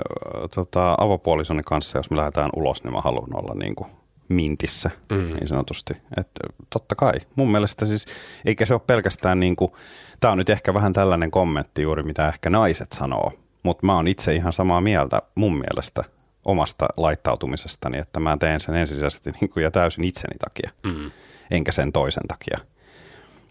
[0.55, 3.91] tota, avopuolisoni kanssa, jos me lähdetään ulos, niin mä haluan olla niin kuin
[4.29, 5.35] mintissä mm.
[5.35, 5.95] niin sanotusti.
[6.17, 7.13] Että totta kai.
[7.37, 8.07] Mun mielestä siis,
[8.45, 9.73] eikä se ole pelkästään niin kuin,
[10.21, 14.09] tämä on nyt ehkä vähän tällainen kommentti juuri, mitä ehkä naiset sanoo, mutta mä oon
[14.09, 16.05] itse ihan samaa mieltä mun mielestä
[16.45, 21.11] omasta laittautumisestani, että mä teen sen ensisijaisesti niin kuin ja täysin itseni takia, mm.
[21.51, 22.59] enkä sen toisen takia.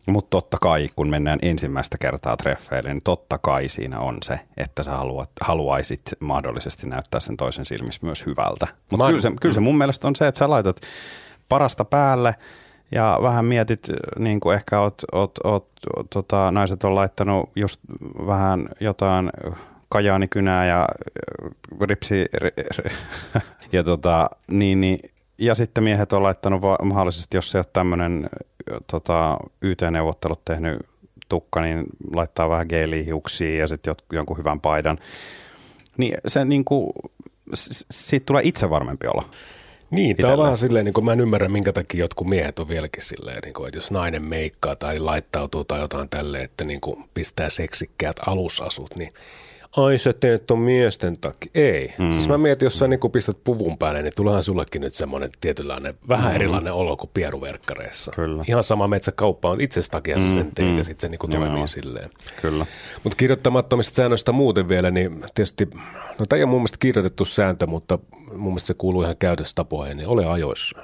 [0.08, 4.84] Mutta totta kai, kun mennään ensimmäistä kertaa treffeille, niin totta kai siinä on se, että
[4.84, 8.68] sä haluat, haluaisit mahdollisesti näyttää sen toisen silmissä myös hyvältä.
[8.92, 10.82] Mutta kyllä, se, kyllä se mun mielestä on se, että sä laitat
[11.50, 12.36] parasta päälle
[12.92, 13.88] ja vähän mietit,
[14.20, 15.68] niin kuin ehkä oot, oot, oot,
[16.10, 17.80] tota, naiset on laittanut just
[18.28, 19.32] vähän jotain
[19.94, 20.88] kajaanikynää ja
[21.82, 22.26] ripsi,
[23.72, 25.00] ja tota, niin, niin
[25.38, 28.30] ja sitten miehet on laittanut va- mahdollisesti, jos se ole tämmöinen
[28.92, 30.80] tota, YT-neuvottelut tehnyt
[31.30, 34.98] tukka, niin laittaa vähän geelihiuksia ja sitten jonkun hyvän paidan.
[35.98, 36.94] Niin se niin kuin,
[37.92, 39.24] siitä tulee itse varmempi olo.
[39.92, 42.68] Niin, tämä on vähän silleen, niin kuin mä en ymmärrä, minkä takia jotkut miehet on
[42.68, 46.82] vieläkin silleen, niin kuin, että jos nainen meikkaa tai laittautuu tai jotain tälle, että niin
[46.82, 49.14] kuin pistää seksikkäät alusasut, niin
[49.78, 51.52] ai sä teet ton miesten takia.
[51.56, 51.94] Ei.
[51.98, 52.12] Mm.
[52.12, 55.96] Siis mä mietin, jos sä niin pistät puvun päälle, niin tuleehan sullekin nyt semmoinen tietynlainen,
[56.08, 56.36] vähän mm.
[56.36, 58.12] erilainen olo kuin pieruverkkareissa.
[58.12, 58.44] Kyllä.
[58.48, 60.34] Ihan sama metsäkauppa on itse takia mm.
[60.34, 60.78] sen teet mm.
[60.78, 61.68] ja sitten se niin toimii Joo.
[61.68, 62.10] silleen.
[62.42, 62.66] Kyllä.
[63.04, 65.70] Mutta kirjoittamattomista säännöistä muuten vielä, niin tietysti,
[66.20, 68.00] no tämä ei ole mun mielestä kirjoitettu sääntö, mutta
[68.32, 70.80] mun mielestä se kuuluu ihan käytöstapoihin, niin ole ajoissa.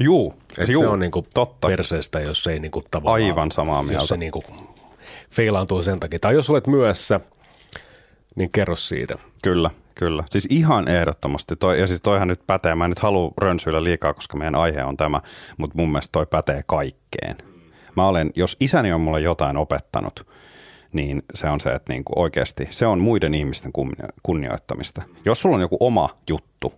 [0.00, 0.34] Juu,
[0.68, 1.68] juu, se on niinku totta.
[1.68, 3.22] perseestä, jos ei niinku tavallaan...
[3.22, 4.02] Aivan samaa mieltä.
[4.02, 4.42] Jos se niinku
[5.30, 6.18] feilaantuu sen takia.
[6.18, 7.20] Tai jos olet myössä,
[8.36, 9.18] niin kerro siitä.
[9.42, 10.24] Kyllä, kyllä.
[10.30, 11.56] Siis ihan ehdottomasti.
[11.56, 12.74] Toi, ja siis toihan nyt pätee.
[12.74, 15.20] Mä en nyt halua rönsyillä liikaa, koska meidän aihe on tämä,
[15.56, 17.36] mutta mun mielestä toi pätee kaikkeen.
[17.96, 20.26] Mä olen, jos isäni on mulle jotain opettanut,
[20.92, 23.72] niin se on se, että niin kuin oikeasti se on muiden ihmisten
[24.22, 25.02] kunnioittamista.
[25.24, 26.72] Jos sulla on joku oma juttu,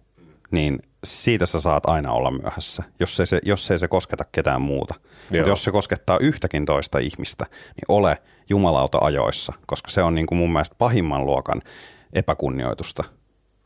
[0.53, 4.63] niin siitä sä saat aina olla myöhässä, jos ei se, jos ei se kosketa ketään
[4.63, 4.95] muuta.
[5.47, 10.39] Jos se koskettaa yhtäkin toista ihmistä, niin ole jumalauta ajoissa, koska se on niin kuin
[10.39, 11.63] mun mielestä pahimman luokan
[12.13, 13.05] epäkunnioitusta.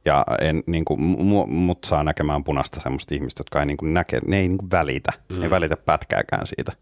[0.05, 1.01] Ja en, niin kuin,
[1.49, 4.71] mut saa näkemään punasta semmoista ihmistä, jotka ei niin kuin näke, ne ei niin kuin
[4.71, 5.39] välitä, mm.
[5.39, 6.73] ne ei välitä pätkääkään siitä.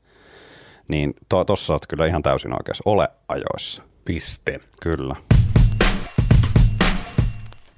[0.89, 2.83] Niin tuossa to, oot kyllä ihan täysin oikeassa.
[2.87, 3.83] Ole ajoissa.
[4.05, 4.61] Piste.
[4.81, 5.17] Kyllä.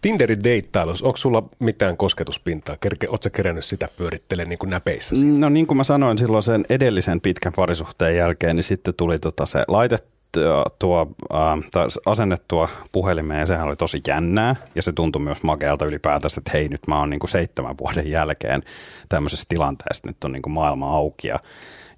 [0.07, 2.77] Tinderin deittailus, onko sulla mitään kosketuspintaa?
[2.81, 5.17] Kerke, ootko kerännyt sitä pyörittelemään niin kuin näpeissä?
[5.27, 9.47] No niin kuin mä sanoin silloin sen edellisen pitkän parisuhteen jälkeen, niin sitten tuli tota
[9.47, 10.41] se laitettu
[10.79, 16.41] tuo, äh, asennettua puhelimeen ja sehän oli tosi jännää ja se tuntui myös makealta ylipäätänsä,
[16.41, 18.63] että hei nyt mä oon niin kuin seitsemän vuoden jälkeen
[19.09, 21.41] tämmöisessä tilanteessa, nyt on niin kuin maailma auki ja,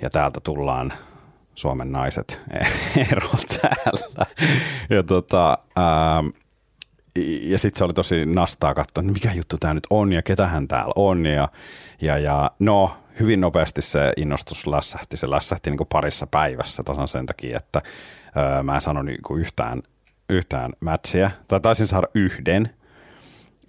[0.03, 0.92] ja täältä tullaan
[1.55, 2.40] Suomen naiset
[3.12, 4.27] eroon täällä.
[4.90, 6.33] Ja tota, äh,
[7.42, 10.68] ja sitten se oli tosi nastaa katsoa, että mikä juttu tämä nyt on ja ketähän
[10.68, 11.27] täällä on.
[11.27, 11.49] Ja,
[12.01, 15.16] ja, ja no, hyvin nopeasti se innostus lässähti.
[15.16, 17.83] Se lässähti niin parissa päivässä tasan sen takia, että
[18.37, 19.83] öö, mä en sano niin yhtään,
[20.31, 21.31] yhtään mätsiä.
[21.49, 22.71] Tai taisin saada yhden.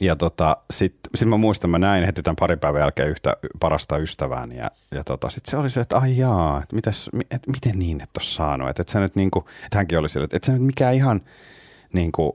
[0.02, 3.97] Ja tota, sitten sit mä muistan, mä näin heti tämän pari päivän jälkeen yhtä parasta
[3.97, 4.58] ystävääni.
[4.58, 8.02] Ja, ja tota, sitten se oli se, että ai jaa, että, mitäs, et, miten niin
[8.02, 8.69] et ole saanut.
[8.69, 10.93] Että et sä nyt niin kuin, että hänkin oli sille, että et sä nyt mikään
[10.93, 11.21] ihan
[11.93, 12.32] niin kuin,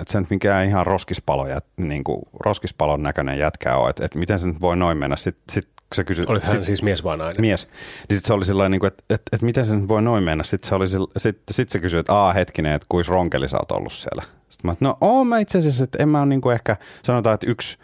[0.00, 4.38] että se nyt mikään ihan roskispalo, niin kuin roskispalon näköinen jätkä on, että, että miten
[4.38, 5.16] se nyt voi noin mennä.
[5.16, 7.40] Sitten sit, se kysyi, Olit hän sit, siis mies vai nainen?
[7.40, 7.66] Mies.
[7.66, 10.44] Niin sitten se oli sellainen, niin että, että, että, miten se nyt voi noin mennä.
[10.44, 13.72] Sitten se, oli, sit, sit se kysyi, että aa hetkinen, että kuis ronkeli sä oot
[13.72, 14.22] ollut siellä.
[14.48, 16.76] Sitten mä, että no oon mä itse asiassa, että en mä ole niin kuin ehkä,
[17.02, 17.78] sanotaan, että yksi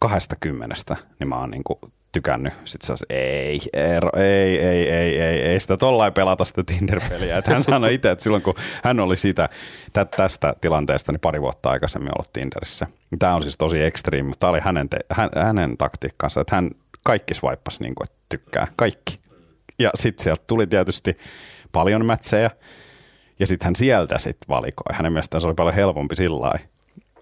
[0.00, 1.78] kahdesta kymmenestä, niin mä oon niin kuin
[2.12, 2.52] tykännyt.
[2.64, 7.38] Sitten se ei, Eero, ei, ei, ei, ei, ei sitä tollain pelata sitä Tinder-peliä.
[7.38, 9.48] Että hän sanoi itse, että silloin kun hän oli sitä,
[10.16, 12.86] tästä tilanteesta niin pari vuotta aikaisemmin ollut Tinderissä.
[13.18, 16.70] Tämä on siis tosi ekstriimi, mutta tämä oli hänen, te, hän, hänen taktiikkansa, että hän
[17.04, 19.16] kaikki swippas niin kuin, että tykkää, kaikki.
[19.78, 21.18] Ja sitten sieltä tuli tietysti
[21.72, 22.50] paljon mätsejä,
[23.38, 24.94] ja sitten hän sieltä sitten valikoi.
[24.96, 26.70] Hänen mielestään se oli paljon helpompi sillä lailla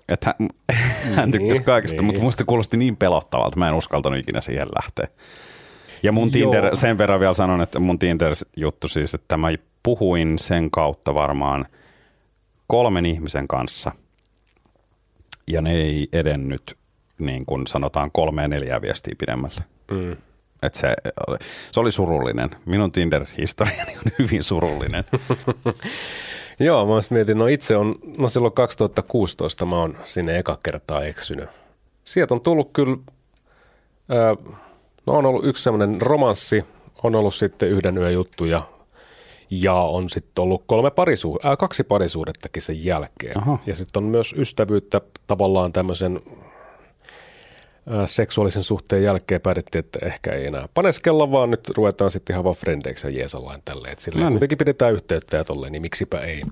[0.08, 0.48] että hän,
[1.16, 2.04] hän tykkäsi niin, kaikesta, niin.
[2.04, 5.08] mutta musta kuulosti niin pelottavalta, mä en uskaltanut ikinä siihen lähteä.
[6.02, 6.74] Ja mun Tinder, Joo.
[6.74, 9.48] sen verran vielä sanon, että mun Tinder-juttu siis, että mä
[9.82, 11.66] puhuin sen kautta varmaan
[12.66, 13.92] kolmen ihmisen kanssa,
[15.46, 16.78] ja ne ei edennyt
[17.18, 19.64] niin kuin sanotaan kolme neljä viestiä pidemmälle.
[19.90, 20.16] Mm.
[20.62, 20.94] Et se,
[21.72, 22.50] se oli surullinen.
[22.66, 25.04] Minun Tinder-historiani on hyvin surullinen.
[26.60, 31.48] Joo, mä mietin, no itse on, no silloin 2016 mä oon sinne eka kertaa eksynyt.
[32.04, 32.96] Sieltä on tullut kyllä,
[34.08, 34.36] ää,
[35.06, 36.64] no on ollut yksi semmoinen romanssi,
[37.02, 38.62] on ollut sitten yhden yön juttuja
[39.50, 43.38] ja on sitten ollut kolme parisuud- ää, kaksi parisuudettakin sen jälkeen.
[43.38, 43.58] Aha.
[43.66, 46.20] Ja sitten on myös ystävyyttä tavallaan tämmöisen
[48.06, 52.56] seksuaalisen suhteen jälkeen päätettiin, että ehkä ei enää paneskella, vaan nyt ruvetaan sitten ihan vaan
[52.56, 53.92] frendeiksi ja jeesallain tälleen.
[53.92, 54.34] Että silleen no niin.
[54.34, 56.42] kuitenkin pidetään yhteyttä ja tolleen, niin miksipä ei.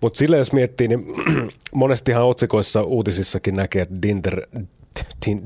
[0.00, 1.06] Mutta silleen jos miettii, niin
[1.74, 4.42] monestihan otsikoissa uutisissakin näkee, että Dinder,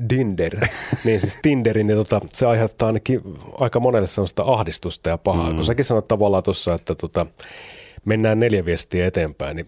[0.09, 0.67] Dinder,
[1.05, 3.21] niin siis Tinderin, niin tota, se aiheuttaa ainakin
[3.59, 5.49] aika monelle sellaista ahdistusta ja pahaa.
[5.49, 5.55] Mm.
[5.55, 7.25] Kun säkin sanoit tavallaan tuossa, että tota,
[8.05, 9.67] mennään neljä viestiä eteenpäin, niin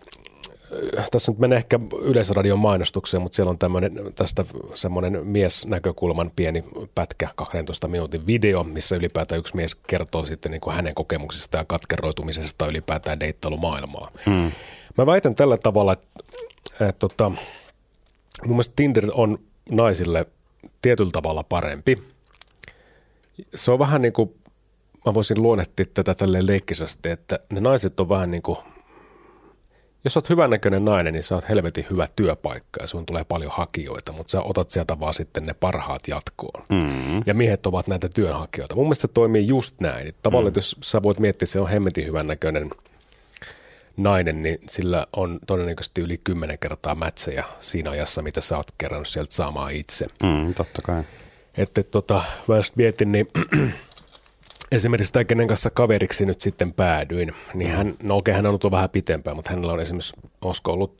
[1.11, 6.63] tässä nyt menee ehkä yleisradion mainostukseen, mutta siellä on tämmöinen, tästä semmoinen miesnäkökulman pieni
[6.95, 11.65] pätkä, 12 minuutin video, missä ylipäätään yksi mies kertoo sitten niin kuin hänen kokemuksistaan ja
[11.65, 14.11] katkeroitumisesta ylipäätään deittailumaailmaa.
[14.25, 14.51] Hmm.
[14.97, 17.39] Mä väitän tällä tavalla, että, että, että tota, mun
[18.55, 20.25] mielestä Tinder on naisille
[20.81, 22.03] tietyllä tavalla parempi,
[23.55, 24.35] Se on vähän niin kuin,
[25.05, 28.57] mä voisin luonnehtia tätä tälleen leikkisesti, että ne naiset on vähän niin kuin,
[30.05, 34.11] jos oot hyvännäköinen nainen, niin sä oot helvetin hyvä työpaikka ja sun tulee paljon hakijoita,
[34.11, 36.63] mutta sä otat sieltä vaan sitten ne parhaat jatkoon.
[36.69, 37.23] Mm.
[37.25, 38.75] Ja miehet ovat näitä työnhakijoita.
[38.75, 40.15] Mun mielestä se toimii just näin.
[40.23, 40.57] Tavallaan, mm.
[40.57, 42.69] jos sä voit miettiä, se on hemmetin hyvännäköinen
[43.97, 49.07] nainen, niin sillä on todennäköisesti yli kymmenen kertaa mätsejä siinä ajassa, mitä sä oot kerännyt
[49.07, 50.05] sieltä saamaan itse.
[50.23, 51.03] Mm, totta kai.
[51.57, 53.27] Että tota, mä just mietin, niin
[54.71, 58.71] esimerkiksi tämä, kenen kanssa kaveriksi nyt sitten päädyin, niin hän, no okei, hän on ollut
[58.71, 60.97] vähän pitempään, mutta hänellä on esimerkiksi, olisiko ollut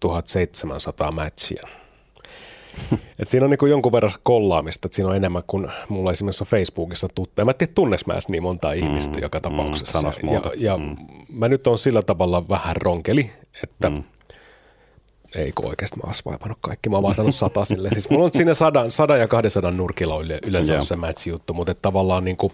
[0.00, 1.62] 1700 matchia.
[3.18, 6.48] Et siinä on niin jonkun verran kollaamista, että siinä on enemmän kuin mulla esimerkiksi on
[6.48, 7.44] Facebookissa tuttuja.
[7.44, 10.12] Mä en tiedä, tunnes mä niin montaa ihmistä mm, joka mm, tapauksessa.
[10.22, 10.96] Mm, ja ja mm.
[11.28, 13.30] mä nyt on sillä tavalla vähän ronkeli,
[13.62, 14.02] että mm
[15.34, 17.90] ei kun oikeasti mä oon kaikki, mä oon vaan sanonut sata sille.
[17.90, 20.84] Siis mulla on siinä sadan, sadan ja 200 nurkilla yle, yleensä yeah.
[20.86, 22.52] se match-juttu, mutta tavallaan niin kuin,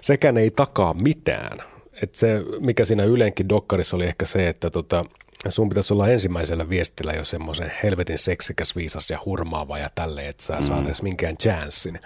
[0.00, 1.58] sekään ei takaa mitään.
[2.02, 5.04] Et se, mikä siinä Ylenkin dokkarissa oli ehkä se, että tota,
[5.48, 10.42] sun pitäisi olla ensimmäisellä viestillä jo semmoisen helvetin seksikäs, viisas ja hurmaava ja tälle, että
[10.42, 10.62] sä mm.
[10.62, 12.00] saat edes minkään chanssin.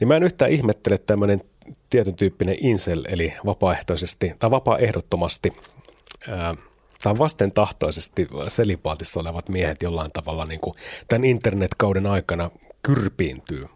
[0.00, 1.40] Niin mä en yhtään ihmettele tämmöinen
[1.90, 5.52] tietyn tyyppinen insel, eli vapaaehtoisesti tai vapaaehdottomasti
[6.28, 6.54] ää,
[7.02, 10.74] tai vastentahtoisesti selipaatissa olevat miehet jollain tavalla niin kuin
[11.08, 12.50] tämän internetkauden aikana
[12.82, 13.66] kyrpiintyy.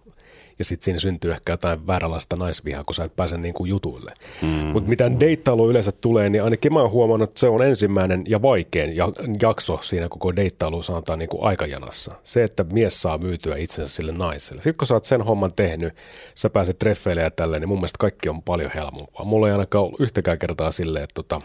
[0.58, 4.12] Ja sitten siinä syntyy ehkä jotain vääränlaista naisvihaa, kun sä et pääse niin kuin jutuille.
[4.42, 4.48] Mm.
[4.48, 8.42] Mutta mitä deittailu yleensä tulee, niin ainakin mä oon huomannut, että se on ensimmäinen ja
[8.42, 8.96] vaikein
[9.42, 12.14] jakso siinä koko deittailu sanotaan niin kuin aikajanassa.
[12.22, 14.62] Se, että mies saa myytyä itsensä sille naiselle.
[14.62, 15.94] Sitten kun sä oot sen homman tehnyt,
[16.34, 19.24] sä pääset treffeille ja tälleen, niin mun mielestä kaikki on paljon helpompaa.
[19.24, 21.40] Mulla ei ainakaan ollut yhtäkään kertaa silleen, että tota,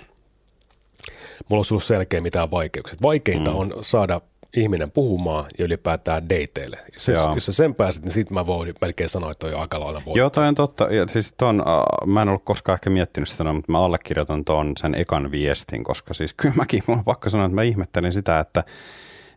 [1.49, 2.97] mulla olisi ollut selkeä mitään vaikeuksia.
[3.03, 3.57] Vaikeinta mm.
[3.57, 4.21] on saada
[4.55, 6.79] ihminen puhumaan ja ylipäätään dateille.
[6.93, 9.79] Jos, jos sä sen pääset, niin sitten mä voin melkein sanoa, että on jo aika
[9.79, 10.17] lailla voittaa.
[10.17, 10.83] Joo, toi on totta.
[10.83, 14.73] Ja siis ton, uh, mä en ollut koskaan ehkä miettinyt sitä, mutta mä allekirjoitan ton
[14.79, 18.39] sen ekan viestin, koska siis kyllä mäkin, mun on pakko sanoa, että mä ihmettelin sitä,
[18.39, 18.63] että,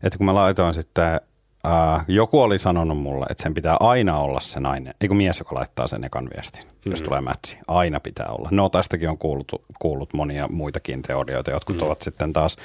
[0.02, 1.20] että kun mä laitoin sitten
[1.64, 5.54] Uh, joku oli sanonut mulle, että sen pitää aina olla se nainen, eikö mies, joka
[5.54, 6.90] laittaa sen ekan viestin, mm.
[6.90, 7.58] jos tulee mätsi.
[7.68, 8.48] Aina pitää olla.
[8.52, 11.50] No tästäkin on kuullut, kuullut monia muitakin teorioita.
[11.50, 11.82] Jotkut mm.
[11.82, 12.56] ovat sitten taas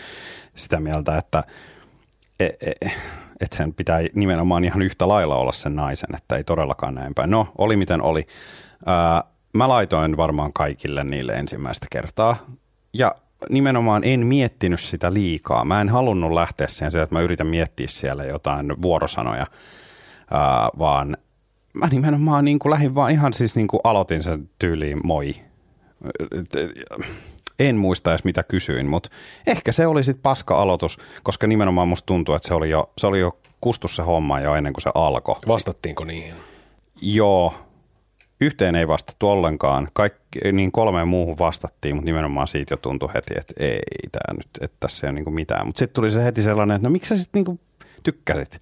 [0.56, 1.44] sitä mieltä, että
[2.40, 2.72] e, e,
[3.40, 7.30] että sen pitää nimenomaan ihan yhtä lailla olla sen naisen, että ei todellakaan näin päin.
[7.30, 8.28] No, oli miten oli.
[8.82, 12.36] Uh, mä laitoin varmaan kaikille niille ensimmäistä kertaa.
[12.94, 13.16] Ja
[13.49, 15.65] nimenomaan en miettinyt sitä liikaa.
[15.65, 19.47] Mä en halunnut lähteä siihen, että mä yritän miettiä siellä jotain vuorosanoja,
[20.32, 21.17] ää, vaan
[21.73, 25.34] mä nimenomaan niin kuin lähdin vaan ihan siis niin kuin aloitin sen tyyliin moi.
[27.60, 29.10] En muista edes mitä kysyin, mutta
[29.47, 33.08] ehkä se oli sitten paska aloitus, koska nimenomaan musta tuntuu, että se oli jo, se
[33.08, 35.36] oli jo kustus se homma jo ennen kuin se alkoi.
[35.47, 36.34] Vastattiinko niihin?
[37.02, 37.54] Joo,
[38.41, 39.88] Yhteen ei vastattu ollenkaan.
[39.93, 43.80] Kaikki, niin kolmeen muuhun vastattiin, mutta nimenomaan siitä jo tuntui heti, että ei
[44.12, 45.65] tämä nyt, että tässä ei ole niin mitään.
[45.67, 47.60] Mutta sitten tuli se heti sellainen, että no miksi sä sitten niin
[48.04, 48.56] tykkäsit?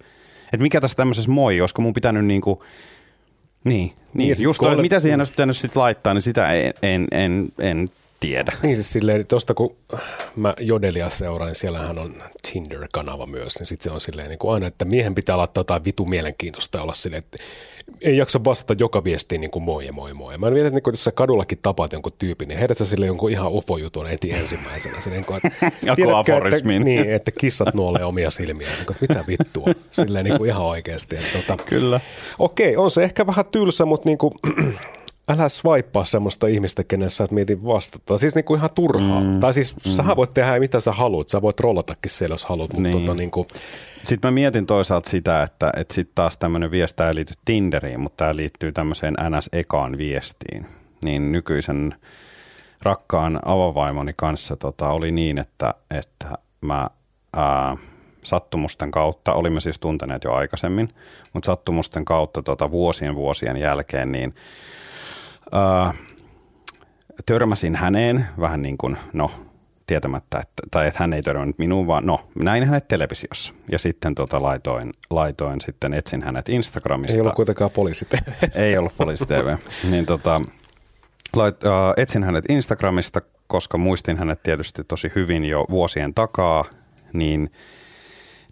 [0.44, 2.60] Että mikä tässä tämmöisessä moi, olisiko mun pitänyt niin kuin,
[3.64, 4.82] niin, niin, niin just kolme...
[4.82, 7.88] mitä siihen olisi pitänyt sitten laittaa, niin sitä en, en, en, en
[8.20, 8.52] tiedä.
[8.62, 9.76] Niin siis silleen, tuosta kun
[10.36, 14.54] mä Jodelia seuraan, niin siellähän on Tinder-kanava myös, niin sitten se on silleen niin kuin
[14.54, 17.38] aina, että miehen pitää laittaa jotain vitu mielenkiintoista ja olla silleen, että
[18.00, 20.38] ei jaksa vastata joka viestiin niin kuin moi ja moi moi.
[20.38, 23.06] Mä en mietin, että niin jos sä kadullakin tapaat jonkun tyypin, niin heidät sä sille
[23.06, 25.00] jonkun ihan ufo-jutun eti ensimmäisenä.
[25.00, 25.50] Se, niin kuin, että,
[25.96, 28.68] tiedätkö, että, niin, että kissat nuolee omia silmiä.
[28.68, 29.66] Niin kuin, mitä vittua?
[29.90, 31.16] Silleen niin kuin ihan oikeasti.
[31.16, 32.00] Että, tota, Kyllä.
[32.38, 34.34] Okei, on se ehkä vähän tylsä, mutta niin kuin,
[35.28, 38.18] älä swipea semmoista ihmistä, kenen sä et mieti vastata.
[38.18, 39.20] Siis niinku ihan turhaa.
[39.20, 39.90] Mm, tai siis mm.
[39.90, 41.28] sähän voit tehdä mitä sä haluat.
[41.28, 42.72] Sä voit rollatakin siellä, jos haluat.
[42.72, 43.06] Mutta niin.
[43.06, 43.46] tota, niinku...
[44.04, 48.16] Sitten mä mietin toisaalta sitä, että, että sitten taas tämmöinen viesti ei liity Tinderiin, mutta
[48.16, 50.66] tämä liittyy tämmöiseen NS-ekaan viestiin.
[51.04, 51.94] Niin nykyisen
[52.82, 56.86] rakkaan avavaimoni kanssa tota, oli niin, että, että mä
[57.36, 57.76] ää,
[58.22, 60.88] sattumusten kautta, olimme siis tunteneet jo aikaisemmin,
[61.32, 64.34] mutta sattumusten kautta tota, vuosien vuosien jälkeen, niin–
[65.54, 65.94] Äh,
[67.26, 69.30] törmäsin häneen vähän niin kuin, no
[69.88, 73.54] tietämättä, että, tai että hän ei törmännyt minuun, vaan no, näin hänet televisiossa.
[73.72, 77.14] Ja sitten tota, laitoin, laitoin, sitten etsin hänet Instagramista.
[77.14, 78.62] Ei ollut kuitenkaan poliisi TV.
[78.62, 79.56] Ei ollut poliisi TV.
[79.90, 80.40] niin tota,
[81.36, 86.64] lait, uh, etsin hänet Instagramista, koska muistin hänet tietysti tosi hyvin jo vuosien takaa,
[87.12, 87.50] niin,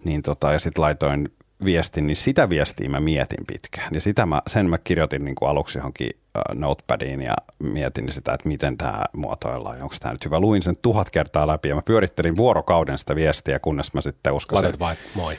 [0.05, 1.29] niin tota, ja sitten laitoin
[1.65, 3.95] viestin, niin sitä viestiä mä mietin pitkään.
[3.95, 6.11] Ja sitä mä, sen mä kirjoitin niin kuin aluksi johonkin
[6.55, 10.41] notepadiin ja mietin sitä, että miten tämä muotoillaan onko tämä nyt hyvä.
[10.41, 14.65] Luin sen tuhat kertaa läpi ja mä pyörittelin vuorokauden sitä viestiä, kunnes mä sitten uskalsin.
[14.65, 15.39] Laitat vai, moi.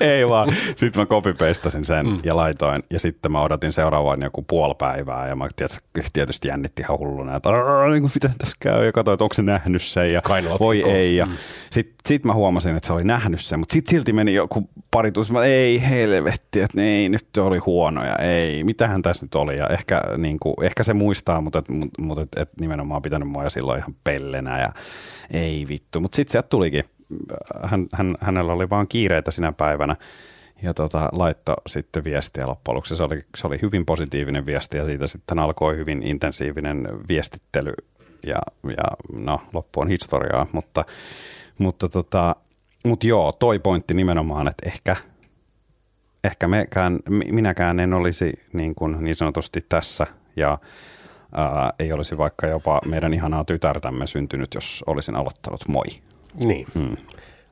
[0.00, 0.54] Ei vaan.
[0.76, 2.20] Sitten mä copy-pastasin sen mm.
[2.24, 2.82] ja laitoin.
[2.90, 5.28] Ja sitten mä odotin seuraavan joku puoli päivää.
[5.28, 5.48] Ja mä
[6.12, 7.36] tietysti, jännitti ihan hulluna.
[7.36, 7.50] Että
[7.90, 8.86] niin kuin, miten tässä käy.
[8.86, 10.12] Ja katsoin, että onko se nähnyt sen.
[10.12, 10.22] Ja
[10.60, 11.16] voi ei.
[11.16, 11.32] Ja mm.
[11.70, 13.58] sitten sit mä huomasin, että se oli nähnyt sen.
[13.58, 15.44] Mutta sitten silti meni joku pari tuntia.
[15.44, 18.16] Ei helvetti, että ei, nyt oli huonoja.
[18.16, 19.56] Ei, mitähän tässä nyt oli.
[19.56, 23.50] Ja ehkä, niin kuin, ehkä se muistaa, mutta, et, mutta et, et nimenomaan pitänyt mua
[23.50, 24.60] silloin ihan pellenä.
[24.60, 24.72] Ja
[25.30, 26.00] ei vittu.
[26.00, 26.84] Mutta sitten sieltä tulikin
[27.62, 29.96] hän, hän, hänellä oli vaan kiireitä sinä päivänä
[30.62, 32.96] ja tota, laitto sitten viestiä loppujen lopuksi.
[32.96, 37.72] Se oli, se oli hyvin positiivinen viesti ja siitä sitten alkoi hyvin intensiivinen viestittely
[38.26, 40.84] ja, ja no, loppu on historiaa, mutta,
[41.58, 42.36] mutta, tota,
[42.84, 44.96] mutta joo, toi pointti nimenomaan, että ehkä,
[46.24, 50.58] ehkä mekään, minäkään en olisi niin, kuin niin sanotusti tässä ja
[51.32, 55.84] ää, ei olisi vaikka jopa meidän ihanaa tytärtämme syntynyt, jos olisin aloittanut moi.
[56.44, 56.66] Niin.
[56.74, 56.96] Hmm.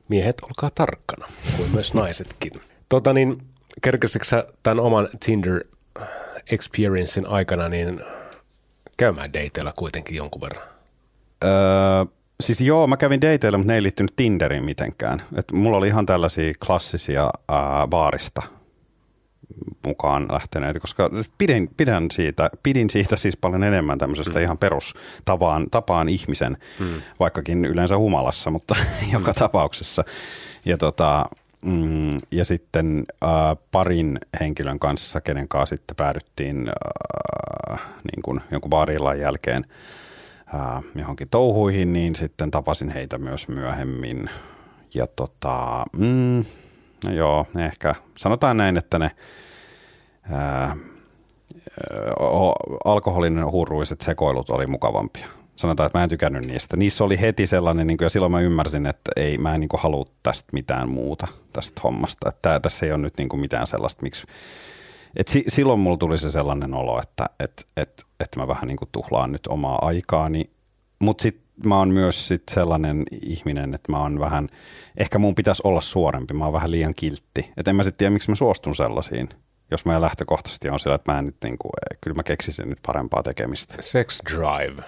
[0.07, 2.51] Miehet, olkaa tarkkana, kuin myös naisetkin.
[2.89, 3.43] Tota niin,
[3.81, 5.63] kerkesikö sä tämän oman Tinder
[6.51, 8.01] experiencein aikana niin
[8.97, 10.67] käymään dateilla kuitenkin jonkun verran?
[11.43, 11.49] Öö,
[12.43, 15.21] siis joo, mä kävin dateilla, mutta ne ei liittynyt Tinderiin mitenkään.
[15.35, 18.41] Et mulla oli ihan tällaisia klassisia ää, baarista
[19.85, 24.43] mukaan lähteneet, koska pidin, pidän siitä, pidin siitä siis paljon enemmän tämmöisestä mm.
[24.43, 27.01] ihan perustapaan tapaan ihmisen, mm.
[27.19, 29.11] vaikkakin yleensä humalassa, mutta mm.
[29.13, 30.03] joka tapauksessa.
[30.65, 31.25] Ja, tota,
[31.61, 33.29] mm, ja sitten äh,
[33.71, 36.69] parin henkilön kanssa, kenen kanssa sitten päädyttiin
[37.71, 39.65] äh, niin kuin jonkun baarillan jälkeen
[40.55, 44.29] äh, johonkin touhuihin, niin sitten tapasin heitä myös myöhemmin.
[44.93, 46.43] Ja tota, mm,
[47.05, 49.11] No joo, ehkä sanotaan näin, että ne
[50.31, 50.75] ää,
[52.85, 55.27] alkoholin hurruiset sekoilut oli mukavampia.
[55.55, 56.77] Sanotaan, että mä en tykännyt niistä.
[56.77, 59.69] Niissä oli heti sellainen, niin kuin, ja silloin mä ymmärsin, että ei, mä en niin
[59.69, 62.29] kuin, halua tästä mitään muuta, tästä hommasta.
[62.29, 64.27] Että tässä ei ole nyt niin kuin, mitään sellaista, miksi...
[65.17, 68.77] Et si, silloin mulla tuli se sellainen olo, että et, et, et mä vähän niin
[68.77, 70.49] kuin tuhlaan nyt omaa aikaani.
[70.99, 74.49] Mutta sitten mä oon myös sit sellainen ihminen, että mä oon vähän,
[74.97, 77.51] ehkä mun pitäisi olla suorempi, mä oon vähän liian kiltti.
[77.57, 79.29] Että en mä sitten tiedä, miksi mä suostun sellaisiin,
[79.71, 82.79] jos mä lähtökohtaisesti on sillä, että mä en nyt niinku, eh, kyllä mä keksisin nyt
[82.85, 83.75] parempaa tekemistä.
[83.79, 84.83] Sex drive.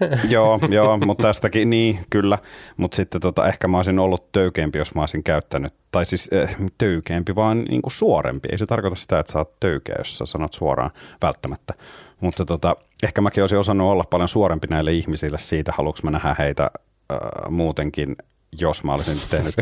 [0.30, 2.38] joo, joo, mutta tästäkin, niin kyllä,
[2.76, 6.56] mutta sitten tota, ehkä mä olisin ollut töykeämpi, jos mä olisin käyttänyt, tai siis äh,
[6.78, 8.48] töykeämpi, vaan niin kuin suorempi.
[8.52, 10.90] Ei se tarkoita sitä, että sä oot töykeä, jos sä sanot suoraan
[11.22, 11.74] välttämättä,
[12.20, 16.36] mutta tota, ehkä mäkin olisin osannut olla paljon suorempi näille ihmisille siitä, haluanko mä nähdä
[16.38, 16.70] heitä
[17.12, 17.18] äh,
[17.50, 18.16] muutenkin
[18.60, 19.54] jos mä olisin tehnyt...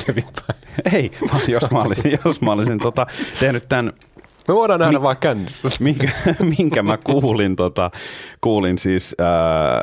[0.93, 1.11] Ei,
[1.49, 3.07] jos mä olisin, jos mä olisin tota,
[3.41, 3.93] tehnyt tämän
[4.49, 5.69] me voidaan nähdä Mi- vaan kännissä.
[5.81, 6.09] Minkä,
[6.59, 7.91] minkä mä kuulin, tota,
[8.41, 9.81] kuulin siis ää,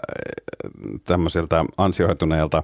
[1.04, 2.63] tämmöisiltä ansioituneilta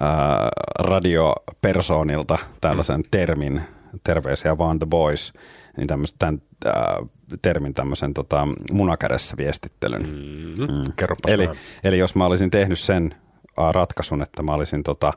[0.00, 0.48] ää,
[0.78, 3.08] radiopersonilta tällaisen mm.
[3.10, 3.62] termin,
[4.04, 5.32] terveisiä vaan the boys,
[5.76, 6.96] niin tämmöisen, tämän ää,
[7.42, 10.02] termin tämmöisen tota, munakädessä viestittelyn.
[10.02, 10.74] Mm-hmm.
[10.74, 10.82] Mm.
[11.26, 11.50] Eli,
[11.84, 13.14] eli jos mä olisin tehnyt sen
[13.58, 15.12] ää, ratkaisun, että mä olisin tota,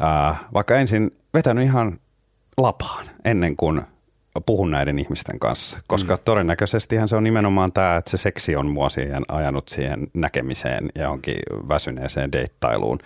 [0.00, 1.98] ää, vaikka ensin vetänyt ihan
[2.58, 3.82] lapaan ennen kuin
[4.40, 6.20] puhun näiden ihmisten kanssa, koska mm.
[6.24, 11.02] todennäköisestihän se on nimenomaan tämä, että se seksi on mua siihen ajanut siihen näkemiseen ja
[11.02, 11.36] johonkin
[11.68, 12.98] väsyneeseen deittailuun.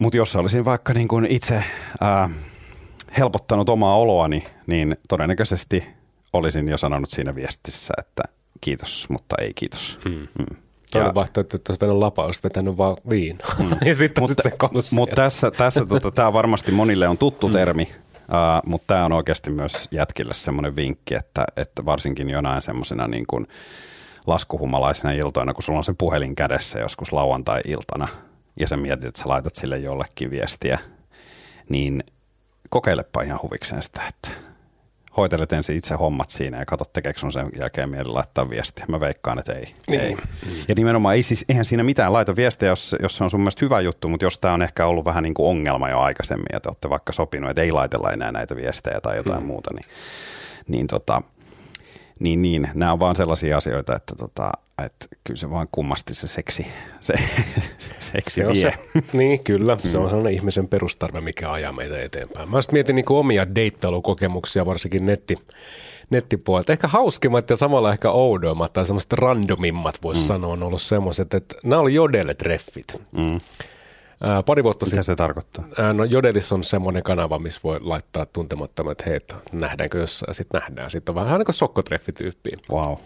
[0.00, 1.64] Mutta jos olisin vaikka niin kuin itse
[2.00, 2.30] ää,
[3.18, 5.86] helpottanut omaa oloani, niin todennäköisesti
[6.32, 8.22] olisin jo sanonut siinä viestissä, että
[8.60, 9.98] kiitos, mutta ei kiitos.
[10.04, 10.28] Hmm.
[10.38, 10.56] Hmm.
[10.92, 13.38] Toinen vaihtoehto, että olisi vetänyt lapa, olisi vetänyt vaan viin.
[13.58, 13.76] Hmm.
[13.88, 14.50] ja sitten mutta, se
[14.92, 17.56] Mutta tässä, tässä tota, tämä varmasti monille on tuttu hmm.
[17.56, 17.88] termi,
[18.28, 23.26] Uh, mutta tämä on oikeasti myös jätkille semmoinen vinkki, että, että varsinkin jonain semmoisena niin
[23.26, 23.46] kuin
[24.26, 28.08] laskuhumalaisena iltoina, kun sulla on se puhelin kädessä joskus lauantai-iltana
[28.60, 30.78] ja sä mietit, että sä laitat sille jollekin viestiä,
[31.68, 32.04] niin
[32.70, 34.30] kokeilepa ihan huvikseen sitä, että
[35.16, 38.84] hoitelet ensin itse hommat siinä ja katsot tekeekö sun sen jälkeen mieli laittaa viestiä.
[38.88, 39.74] Mä veikkaan, että ei.
[39.90, 40.00] Niin.
[40.00, 40.16] ei.
[40.68, 43.64] Ja nimenomaan ei siis, eihän siinä mitään laita viestiä, jos, jos se on sun mielestä
[43.64, 46.60] hyvä juttu, mutta jos tämä on ehkä ollut vähän niin kuin ongelma jo aikaisemmin ja
[46.60, 49.46] te olette vaikka sopinut, että ei laitella enää näitä viestejä tai jotain hmm.
[49.46, 49.86] muuta, niin,
[50.68, 51.22] niin tota,
[52.20, 54.52] niin, niin, nämä on vaan sellaisia asioita, että, tota,
[54.84, 56.66] että kyllä se vaan kummasti se seksi,
[57.00, 57.14] se,
[57.78, 58.54] se seksi se vie.
[58.62, 58.72] Se,
[59.18, 59.74] niin, kyllä.
[59.74, 59.90] Mm.
[59.90, 62.50] Se on sellainen ihmisen perustarve, mikä ajaa meitä eteenpäin.
[62.50, 65.36] Mä mietin niin kuin omia deittailukokemuksia, varsinkin netti,
[66.10, 66.72] nettipuolelta.
[66.72, 70.26] Ehkä hauskimmat ja samalla ehkä oudoimmat tai semmoiset randomimmat, voisi mm.
[70.26, 73.02] sanoa, on ollut semmoiset, että nämä oli jodelle-treffit.
[73.12, 73.40] Mm.
[74.20, 75.64] Ää, pari vuotta Mitä se tarkoittaa?
[75.78, 79.18] Ää, no Jodelis on semmoinen kanava, missä voi laittaa tuntemattomat, että hei,
[79.52, 80.90] nähdäänkö jossain, sitten nähdään.
[80.90, 82.50] Sitten on vähän niin kuin sokkotreffityyppi.
[82.70, 82.96] Wow.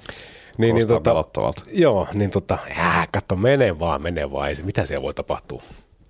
[0.59, 1.15] Niin, niin tota,
[1.73, 5.63] joo, niin tota, jää, katso, mene vaan, mene vaan, ei se, mitä siellä voi tapahtua.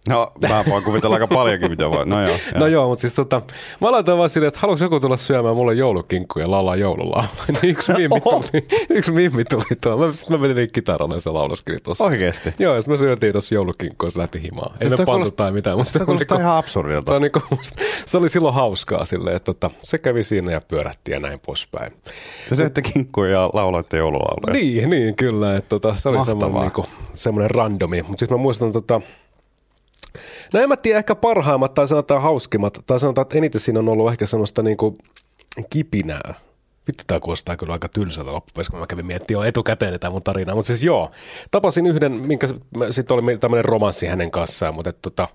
[0.09, 2.07] No, mä voin kuvitella aika paljonkin, mitä voi.
[2.07, 2.37] No joo.
[2.55, 3.43] No joo, mutta siis tota,
[3.81, 7.25] mä laitoin vaan silleen, että haluaisi joku tulla syömään mulle joulukinkkuja ja laulaa joululaulua.
[7.63, 10.07] Niin yksi mimmi tuli, yksi mimmi tuli tuolla.
[10.07, 12.05] Mä, sit mä menin kitaralle ja se laulaskeli tossa.
[12.05, 12.55] Oikeesti?
[12.59, 14.77] Joo, ja mä syötiin tossa joulukinkkuja ja se lähti himaan.
[14.81, 17.11] Ei me toi pantu tai mitään, mutta se, kuulostaa niinku- ihan absurdilta.
[17.11, 17.43] se, on niinku,
[18.07, 21.93] se oli silloin hauskaa silleen, että tota, se kävi siinä ja pyörähti ja näin poispäin.
[22.49, 24.53] Te syötte kinkkuja ja laulatte joululauluja.
[24.53, 25.57] Niin, niin kyllä.
[25.57, 28.03] Että tota, se oli semmoinen, niinku, semmoinen randomi.
[28.03, 29.01] Mutta siis mä muistan tota,
[30.53, 33.89] No en mä tiedä, ehkä parhaimmat tai sanotaan hauskimmat, tai sanotaan, että eniten siinä on
[33.89, 34.99] ollut ehkä semmoista niinku
[35.71, 36.35] kipinää.
[36.89, 40.55] Vittu, tämä kuulostaa kyllä aika tylsältä loppupeleissä, kun mä kävin miettimään etukäteen tätä mun tarinaa.
[40.55, 41.11] Mutta siis joo,
[41.51, 42.49] tapasin yhden, minkä
[42.91, 45.29] sitten oli tämmöinen romanssi hänen kanssaan, mutta tota,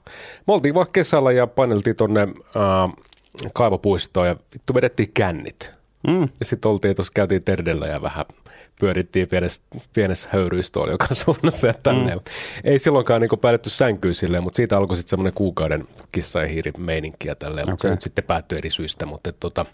[0.47, 2.91] me oltiin vaan kesällä ja paineltiin tonne äh,
[3.53, 5.71] kaivopuistoon ja vittu vedettiin kännit.
[6.07, 6.21] Mm.
[6.39, 8.25] Ja sitten oltiin tuossa, käytiin Terdellä ja vähän
[8.79, 12.17] pyörittiin pienessä, pienessä höyryistoon joka suunnassa ja tälleen.
[12.17, 12.23] Mm.
[12.63, 16.71] Ei silloinkaan niin päädytty sänkyyn silleen, mutta siitä alkoi sitten semmoinen kuukauden kissa ja hiiri
[16.77, 17.69] meininki ja tälleen.
[17.69, 19.65] Mutta se nyt sitten päättyi eri syistä, mutta et, tota,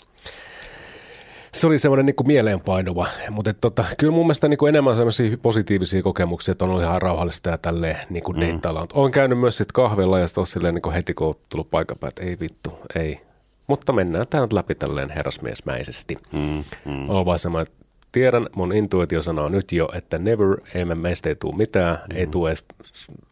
[1.54, 6.04] se oli semmoinen niin mieleenpainuva, mutta et, tota, kyllä mun mielestä niin enemmän semmoisia positiivisia
[6.04, 8.42] kokemuksia, että on ollut ihan rauhallista ja tälleen niin kuin mm.
[8.42, 8.88] deittailla.
[8.94, 12.30] Olen käynyt myös sitten kahvilla ja sitten niin heti kun on tullut paikan päältä, että
[12.30, 13.31] ei vittu, ei.
[13.68, 16.18] Mutta mennään tämä nyt läpi tälleen herrasmiesmäisesti.
[16.34, 17.10] Mm, mm.
[17.10, 17.26] On
[17.62, 21.98] että tiedän, mun intuitio sanoo nyt jo, että never, ei me, meistä ei tule mitään,
[22.10, 22.18] mm.
[22.18, 22.66] ei tule edes,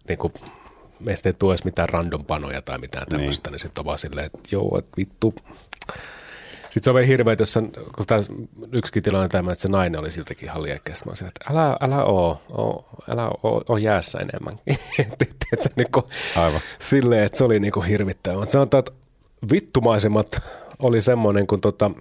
[0.07, 0.33] niin kuin,
[0.99, 3.97] meistä ei tule edes mitään random panoja tai mitään tämmöistä, niin, niin sitten on vaan
[3.97, 5.33] silleen, että joo, että vittu.
[6.69, 8.33] Sitten se on vielä hirveä, jos sen, kun tässä
[8.71, 11.05] yksikin tilanne tämä, että se nainen oli siltäkin ihan liekeessä.
[11.05, 14.19] Mä olisin, että älä, älä oo, oo älä oo, oo jäässä
[15.63, 16.03] se niinku,
[16.35, 16.61] Aivan.
[16.79, 18.39] silleen, että se oli niinku hirvittävää.
[18.39, 18.91] Mutta sanotaan, että
[19.51, 20.41] vittumaisemmat
[20.79, 21.91] oli semmoinen, kun tota,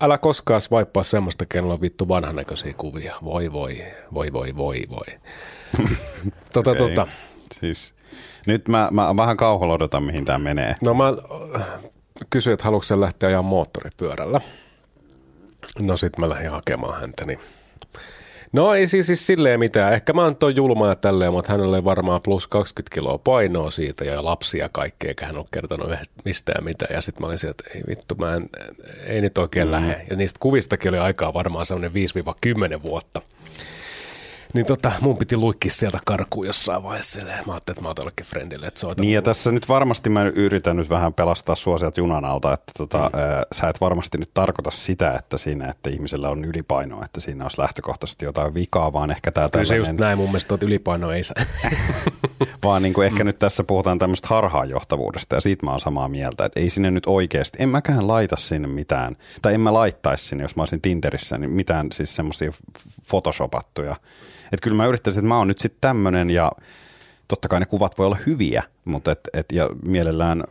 [0.00, 3.14] älä koskaan vaippaa semmoista, kenellä on vittu vanhannäköisiä kuvia.
[3.24, 3.82] Voi voi,
[4.14, 5.18] voi voi voi voi.
[6.52, 6.88] tota, Okei.
[6.88, 7.06] tota,
[7.60, 7.94] Siis,
[8.46, 10.74] nyt mä, mä vähän kauholla odotan, mihin tämä menee.
[10.84, 11.12] no mä
[11.56, 11.66] äh,
[12.30, 14.40] kysyin, että haluatko lähteä ajaa moottoripyörällä.
[15.80, 17.38] No sit mä lähdin hakemaan häntä, niin
[18.52, 19.92] No ei siis, siis silleen mitään.
[19.92, 24.04] Ehkä mä nyt on julma ja tälleen, mutta hänelle varmaan plus 20 kiloa painoa siitä
[24.04, 26.94] ja lapsia kaikkea, eikä hän ole kertonut yhdestä- mistään mitään.
[26.94, 28.48] Ja sitten mä olin sieltä, että ei vittu, mä en,
[29.06, 29.72] ei nyt oikein mm.
[29.72, 30.06] lähde.
[30.10, 31.92] Ja niistä kuvistakin oli aikaa varmaan semmoinen
[32.78, 33.22] 5-10 vuotta.
[34.54, 37.20] Niin tota, mun piti luikkia sieltä karkuun jossain vaiheessa.
[37.20, 39.30] Mä ajattelin, että mä otan jollekin friendille, että soita Niin ja mulle.
[39.30, 43.20] tässä nyt varmasti mä yritän nyt vähän pelastaa suosiat junan alta, että tota, mm.
[43.20, 47.44] ää, sä et varmasti nyt tarkoita sitä, että siinä, että ihmisellä on ylipainoa, että siinä
[47.44, 50.66] olisi lähtökohtaisesti jotain vikaa, vaan ehkä tämä Kyllä se tällainen, just näin mun mielestä, että
[50.66, 51.36] ylipaino ei saa.
[52.64, 56.44] vaan niin kuin ehkä nyt tässä puhutaan tämmöistä harhaanjohtavuudesta ja siitä mä oon samaa mieltä,
[56.44, 60.44] että ei sinne nyt oikeasti, en mäkään laita sinne mitään, tai en mä laittaisi sinne,
[60.44, 62.50] jos mä olisin Tinderissä, niin mitään siis semmoisia
[63.10, 63.96] photoshopattuja.
[64.52, 66.52] Että kyllä mä yrittäisin, että mä oon nyt sitten tämmöinen ja
[67.28, 70.44] totta kai ne kuvat voi olla hyviä, mutta et, et, ja mielellään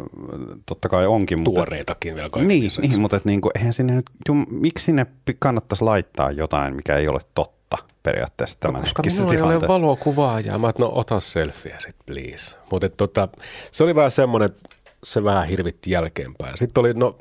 [0.66, 1.42] totta kai onkin.
[1.42, 2.90] Mutta Tuoreitakin vielä kaikki niin, lisäksi.
[2.90, 5.06] niin, mutta et niinku, eihän sinne nyt, jum, miksi sinne
[5.40, 10.58] kannattaisi laittaa jotain, mikä ei ole totta periaatteessa tämän Koska minulla ei ole valokuvaa ja
[10.58, 12.56] mä et, no ota selfieä sit please.
[12.72, 13.28] Mutta tota,
[13.72, 14.75] se oli vähän semmoinen, että
[15.06, 16.58] se vähän hirvitti jälkeenpäin.
[16.58, 17.18] Sitten oli, no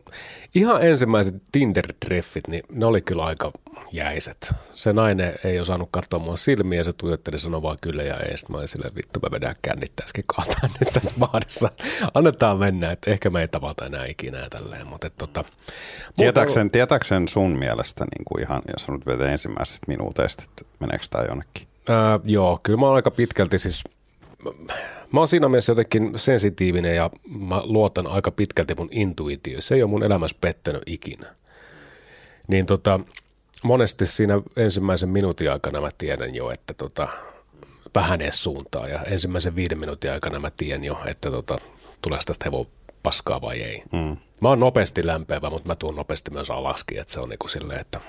[0.55, 3.53] ihan ensimmäiset Tinder-treffit, niin ne oli kyllä aika
[3.93, 4.55] jäiset.
[4.74, 8.37] Se nainen ei osannut katsoa mua silmiä ja se tuijotteli sanoa vaan kyllä ja ei.
[8.37, 11.70] Sitten mä olin silleen, vittu mä vedän kännit tässäkin kahtaan nyt tässä vaadissa.
[12.14, 14.87] Annetaan mennä, että ehkä me ei tavata enää ikinä ja tälleen.
[14.87, 15.45] Mutta et, tota,
[16.16, 21.24] Tietääkseen, tietääkseen sun mielestä niin kuin ihan, jos nyt vetää ensimmäisestä minuuteista, että meneekö tämä
[21.24, 21.66] jonnekin?
[21.89, 23.85] Ää, joo, kyllä mä oon aika pitkälti siis,
[25.12, 29.62] mä oon siinä mielessä jotenkin sensitiivinen ja mä luotan aika pitkälti mun intuitioon.
[29.62, 31.34] Se ei ole mun elämässä pettänyt ikinä.
[32.49, 33.01] Niin tota,
[33.62, 37.09] monesti siinä ensimmäisen minuutin aikana mä tiedän jo, että tota,
[37.95, 41.59] vähän edes suuntaa ja ensimmäisen viiden minuutin aikana mä tiedän jo, että tota,
[42.03, 42.66] tulee tästä hevon
[43.03, 43.82] paskaa vai ei.
[43.92, 44.16] Mm.
[44.40, 47.80] Mä oon nopeasti lämpeävä, mutta mä tuun nopeasti myös alaskin, että se on niinku silleen,
[47.80, 48.01] että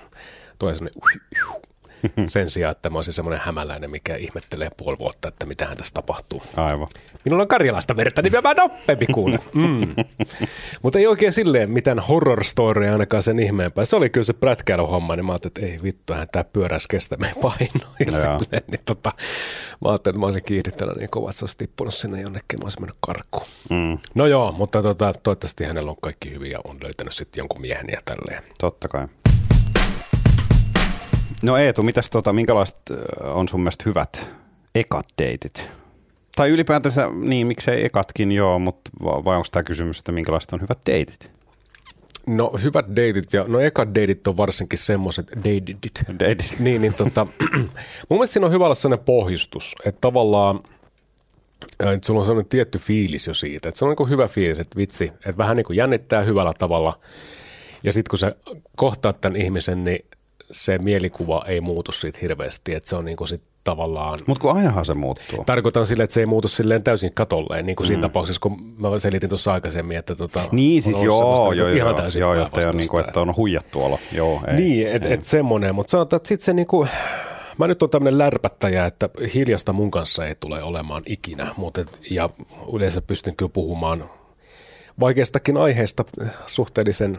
[0.59, 1.01] tulee sellainen
[2.25, 6.41] sen sijaan, että mä olisin semmoinen hämäläinen, mikä ihmettelee puoli vuotta, että mitähän tässä tapahtuu.
[6.57, 6.87] Aivan.
[7.25, 9.39] Minulla on karjalaista verta, niin mä nopeampi kuule.
[9.53, 9.95] Mm.
[10.81, 13.85] Mutta ei oikein silleen mitään horror storya ainakaan sen ihmeempää.
[13.85, 17.17] Se oli kyllä se prätkäilyhomma, niin mä ajattelin, että ei vittu, eihän tää pyöräisi kestä
[17.17, 17.95] meidän painoa.
[17.99, 19.13] Ja No silleen, niin tota,
[19.81, 22.63] mä ajattelin, että mä olisin kiihdyttänyt niin kovaa, että se olisi tippunut sinne jonnekin, mä
[22.65, 23.45] olisin mennyt karkuun.
[23.69, 23.97] Mm.
[24.15, 27.87] No joo, mutta tota, toivottavasti hänellä on kaikki hyvin ja on löytänyt sitten jonkun miehen
[27.91, 28.43] ja tälleen.
[28.59, 29.07] Totta kai.
[31.45, 32.77] No Eetu, mitäs tota, minkälaiset
[33.23, 34.29] on sun mielestä hyvät
[34.75, 35.69] ekat deitit?
[36.35, 40.61] Tai ylipäätänsä, niin miksei ekatkin joo, mutta va- vai onko tämä kysymys, että minkälaiset on
[40.61, 41.31] hyvät deitit?
[42.27, 45.79] No hyvät deitit ja no ekat deitit on varsinkin semmoiset deitit.
[46.19, 46.55] Deitit.
[46.59, 47.27] Niin, niin tota,
[48.09, 50.59] mun mielestä siinä on hyvä olla sellainen pohjustus, että tavallaan
[51.79, 54.59] että sulla on sellainen tietty fiilis jo siitä, että se on niin kuin hyvä fiilis,
[54.59, 56.99] että vitsi, että vähän niin kuin jännittää hyvällä tavalla.
[57.83, 58.35] Ja sitten kun sä
[58.75, 60.05] kohtaat tämän ihmisen, niin
[60.51, 64.17] se mielikuva ei muutu siitä hirveästi, että se on niin kuin sit tavallaan...
[64.27, 65.43] Mutta kun ainahan se muuttuu.
[65.45, 67.87] Tarkoitan sille, että se ei muutu silleen täysin katolleen, niin kuin mm.
[67.87, 71.69] siinä tapauksessa, kun mä selitin tuossa aikaisemmin, että tota, Niin siis joo, joo, niin joo,
[71.69, 73.99] ihan täysin joo, joo, että, on, niin kuin, että on huijattu olo.
[74.11, 76.87] Joo, ei, Niin, että et semmoinen, mutta sanotaan, että sitten se niinku,
[77.57, 81.99] mä nyt on tämmöinen lärpättäjä, että hiljasta mun kanssa ei tule olemaan ikinä, mutta et,
[82.09, 82.29] ja
[82.73, 84.09] yleensä pystyn kyllä puhumaan
[84.99, 86.05] vaikeistakin aiheista
[86.45, 87.17] suhteellisen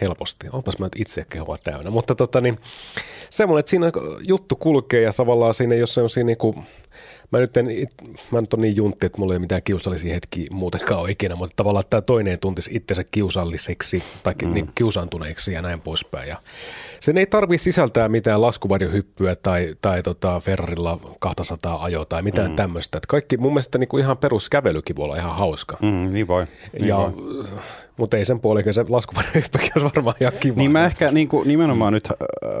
[0.00, 0.46] helposti.
[0.52, 2.58] Onpas mä nyt itse kehua täynnä, mutta tota niin,
[3.30, 3.92] semmoinen, että siinä
[4.28, 6.54] juttu kulkee ja tavallaan siinä, jos se on siinä niinku,
[7.30, 7.66] mä nyt, en,
[8.30, 11.36] mä nyt on niin juntti, että mulla ei ole mitään kiusallisia hetkiä muutenkaan ole ikinä,
[11.36, 14.52] mutta tavallaan että tämä toinen ei tuntisi itsensä kiusalliseksi tai mm.
[14.52, 16.28] niin kiusaantuneeksi ja näin poispäin.
[16.28, 16.36] Ja
[17.00, 22.56] sen ei tarvi sisältää mitään laskuvarjohyppyä tai, tai tota Ferrarilla 200 ajoa tai mitään mm.
[22.56, 22.98] tämmöistä.
[22.98, 25.76] Että kaikki mun mielestä niin kuin ihan peruskävelykin voi olla ihan hauska.
[25.82, 26.46] Mm, niin voi.
[26.72, 27.44] Niin ja, voi.
[27.98, 30.56] Mutta ei sen puolella, se laskuvarjohyppykin olisi varmaan ihan kiva.
[30.56, 32.16] Niin mä ehkä niin kuin, nimenomaan nyt, äh,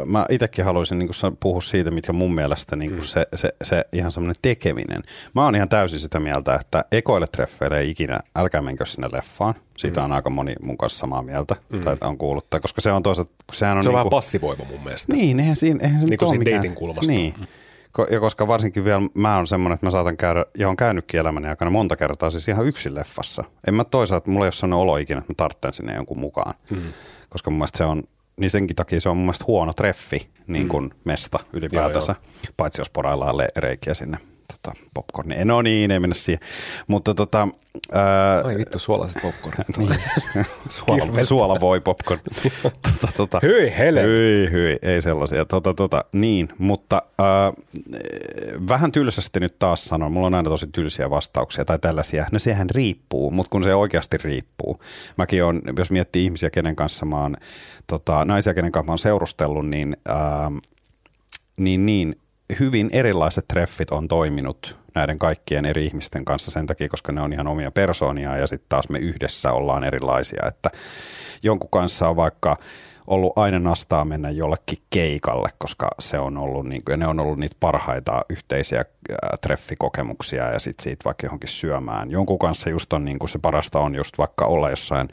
[0.06, 3.84] mä itsekin haluaisin niin kuin puhua siitä, mitkä mun mielestä niin kuin se, se, se
[3.92, 5.02] ihan semmoinen tekeminen.
[5.34, 9.54] Mä oon ihan täysin sitä mieltä, että ekoille treffeille ei ikinä, älkää menkö sinne leffaan.
[9.76, 13.02] Siitä on aika moni mun kanssa samaa mieltä, tai on kuullut, tai koska se on
[13.02, 15.12] toisaalta, sehän on se on niin vähän kuin, passivoiva mun mielestä.
[15.12, 17.12] Niin, eihän, siinä, eihän Niin nyt kuin ole siinä mikään- dating kulmasta.
[17.12, 17.34] Niin.
[17.40, 17.46] Ko-
[18.10, 21.48] Ja koska varsinkin vielä mä oon semmoinen, että mä saatan käydä, ja on käynytkin elämäni
[21.48, 23.44] aikana monta kertaa siis ihan yksin leffassa.
[23.66, 26.54] En mä toisaalta, mulla ei ole sellainen olo ikinä, että mä tarvitsen sinne jonkun mukaan.
[26.70, 26.92] Mm.
[27.28, 28.02] Koska mun mielestä se on,
[28.40, 30.90] niin senkin takia se on mun mielestä huono treffi, niin kuin mm.
[31.04, 32.14] mesta ylipäätänsä.
[32.56, 34.18] Paitsi jos poraillaan le- reikiä sinne
[34.52, 35.44] tota, popcorni.
[35.44, 36.40] No niin, ei mennä siihen.
[36.86, 37.48] Mutta tota,
[37.92, 39.76] ää, Ai vittu, suolaiset popcornit.
[39.78, 40.00] niin,
[40.68, 42.20] suola, suola voi popcorn.
[42.62, 44.02] tota, tota, Hyi hele.
[44.02, 45.44] Hyi, hyi, ei sellaisia.
[45.44, 47.26] Tota, tota, niin, mutta äh,
[48.68, 52.26] vähän tylsästi nyt taas sanon, mulla on aina tosi tylsiä vastauksia tai tällaisia.
[52.32, 54.80] No sehän riippuu, mutta kun se oikeasti riippuu.
[55.16, 57.36] Mäkin on, jos miettii ihmisiä, kenen kanssa mä oon,
[57.86, 60.62] tota, naisia, kenen kanssa mä oon seurustellut, niin, äh,
[61.56, 62.16] niin, niin
[62.60, 67.32] hyvin erilaiset treffit on toiminut näiden kaikkien eri ihmisten kanssa sen takia, koska ne on
[67.32, 70.70] ihan omia persoonia ja sitten taas me yhdessä ollaan erilaisia, että
[71.42, 72.56] jonkun kanssa on vaikka
[73.06, 77.38] ollut aina nastaa mennä jollekin keikalle, koska se on ollut, niin kuin, ne on ollut
[77.38, 82.10] niitä parhaita yhteisiä ää, treffikokemuksia ja sitten siitä vaikka johonkin syömään.
[82.10, 85.08] Jonkun kanssa just on niin kuin se parasta on just vaikka olla jossain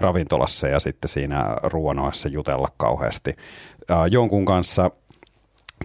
[0.00, 3.36] ravintolassa ja sitten siinä ruoanoissa jutella kauheasti.
[3.88, 4.90] Ää, jonkun kanssa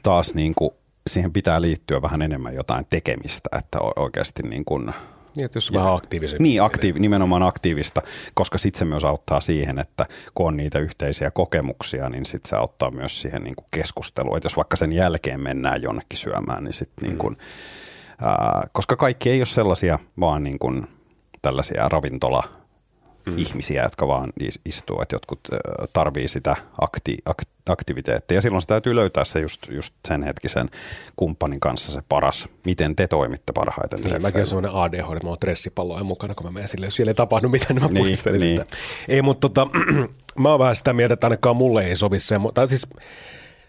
[0.04, 0.72] taas niin kuin
[1.08, 4.94] siihen pitää liittyä vähän enemmän jotain tekemistä, että oikeasti niin kuin,
[5.36, 6.44] Niin, että jos on vähän aktiivisempi.
[6.44, 8.02] niin, aktiivi, nimenomaan aktiivista,
[8.34, 12.56] koska sitten se myös auttaa siihen, että kun on niitä yhteisiä kokemuksia, niin sitten se
[12.56, 14.38] auttaa myös siihen niin kuin keskusteluun.
[14.38, 17.38] Että jos vaikka sen jälkeen mennään jonnekin syömään, niin sitten niin kuin,
[18.22, 20.88] ää, koska kaikki ei ole sellaisia vaan niin kuin
[21.42, 22.59] tällaisia ravintola
[23.38, 25.40] ihmisiä, jotka vaan is- istuu, että jotkut
[25.94, 28.38] tarvii sitä akti- ak- aktiviteettia.
[28.38, 30.70] Ja silloin se täytyy löytää se just, just sen hetkisen
[31.16, 34.02] kumppanin kanssa se paras, miten te toimitte parhaiten.
[34.02, 36.96] Niin, mäkin olen semmoinen ADHD, että mulla on stressipalloja mukana, kun mä menen silleen, jos
[36.96, 38.04] siellä ei tapahdu mitään, niin mä Niin,
[38.40, 38.60] niin.
[38.62, 38.78] sitä.
[39.08, 39.68] Ei, mutta tota,
[40.40, 42.88] mä oon vähän sitä mieltä, että ainakaan mulle ei sovi semmoista, tai siis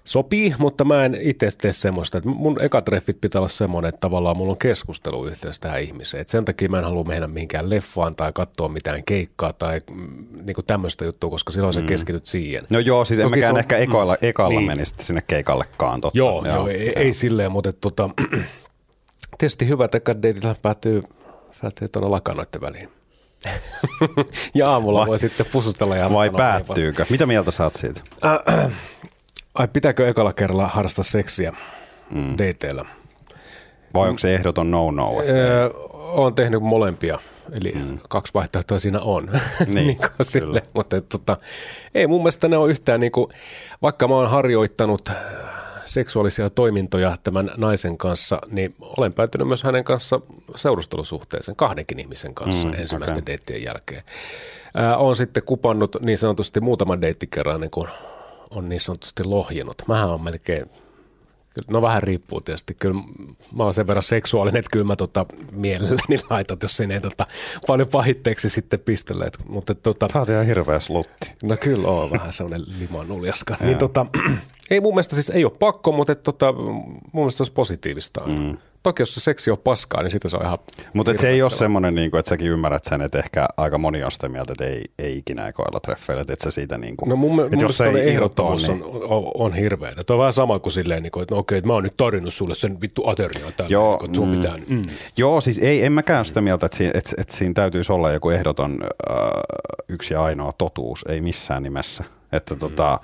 [0.04, 2.18] sopii, mutta mä en itse tee semmoista.
[2.18, 6.20] Että mun eka treffit pitää olla semmoinen, että tavallaan mulla on keskusteluyhteys tähän ihmiseen.
[6.20, 10.26] Et sen takia mä en halua mennä mihinkään leffaan tai katsoa mitään keikkaa tai mm,
[10.46, 12.64] niinku tämmöistä juttua, koska silloin sä keskityt siihen.
[12.70, 14.66] No joo, siis en mäkään on- ehkä ekalla, ekalla Niin.
[14.66, 16.00] menisi sinne keikallekaan.
[16.00, 16.18] Totta.
[16.18, 18.10] Joo, joo, ei, ei silleen, mutta tota,
[19.38, 21.02] tietysti hyvä, että ekat deitit päättyy,
[21.62, 22.88] päättyy tuonne lakanoiden väliin.
[24.54, 27.06] ja aamulla Vai- voi sitten pusutella ja Vai sanoa, päättyykö?
[27.10, 28.00] Mitä mieltä saat siitä?
[29.54, 31.52] Ai pitääkö ekalla kerralla harrastaa seksiä
[32.10, 32.32] mm.
[32.32, 32.86] dateilla?
[33.94, 35.22] Vai onko se ehdoton no-no?
[35.28, 37.18] Öö, olen tehnyt molempia,
[37.52, 37.98] eli mm.
[38.08, 39.28] kaksi vaihtoehtoa siinä on.
[39.66, 41.36] Niin, niin sille, mutta et, tota,
[41.94, 43.28] ei mun mielestä ne on yhtään, niin kuin,
[43.82, 45.16] vaikka mä oon harjoittanut äh,
[45.84, 50.20] seksuaalisia toimintoja tämän naisen kanssa, niin olen päätynyt myös hänen kanssa
[50.54, 53.26] seurustelusuhteeseen kahdenkin ihmisen kanssa Mm, mm, ensimmäisten okay.
[53.26, 54.02] deittien jälkeen.
[54.74, 57.70] Ää, olen sitten kupannut niin sanotusti muutaman deittikerran, niin
[58.50, 59.82] on niin sanotusti lohjinut.
[59.88, 60.66] Mähän on melkein
[61.68, 62.74] No vähän riippuu tietysti.
[62.74, 63.00] Kyllä
[63.54, 67.26] mä oon sen verran seksuaalinen, että kyllä mä tota mielelläni laitan, jos sinne ei tota
[67.66, 69.30] paljon pahitteeksi sitten pistellä.
[69.48, 71.30] Mutta tota, Sä oot ihan hirveä slutti.
[71.48, 73.56] no kyllä on vähän sellainen limanuljaska.
[73.60, 74.06] niin tota,
[74.70, 78.20] ei mun mielestä siis ei ole pakko, mutta et, tota, mun mielestä se olisi positiivista.
[78.26, 78.56] Mm.
[78.82, 80.58] Toki jos se seksi on paskaa, niin sitä se on ihan
[80.92, 84.04] Mutta se ei ole semmoinen, niin kuin, että säkin ymmärrät sen, että ehkä aika moni
[84.04, 87.08] on sitä mieltä, että ei, ei ikinä ekoilla treffeillä, että et sä siitä niin kuin,
[87.08, 89.94] No mun, mun jos ei ehdottomuus niin- on, on, on hirveä.
[90.06, 91.96] Tuo on vähän sama kuin silleen, niin kuin, että no okei, että mä oon nyt
[91.96, 94.36] tarjonnut sulle sen vittu aterian tällä, Joo, niin kuin, että sun mm.
[94.36, 94.82] pitää, mm.
[95.16, 98.30] Joo, siis ei, en mäkään sitä mieltä, että, siinä, että, että siinä täytyisi olla joku
[98.30, 99.16] ehdoton äh,
[99.88, 102.04] yksi ja ainoa totuus, ei missään nimessä.
[102.32, 102.60] Että mm.
[102.60, 103.00] tota,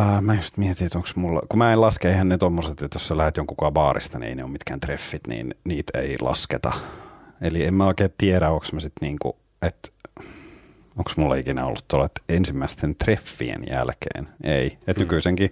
[0.00, 2.96] äh, mä just mietin, että onko mulla, kun mä en laske, eihän ne tommoset, että
[2.96, 6.72] jos sä lähdet jonkun baarista, niin ei ne ole mitkään treffit, niin niitä ei lasketa.
[7.40, 9.88] Eli en mä oikein tiedä, onko mä sitten niinku, että
[10.96, 14.66] onko mulla ikinä ollut tuolla, että ensimmäisten treffien jälkeen, ei.
[14.66, 14.98] Että mm.
[14.98, 15.50] nykyisenkin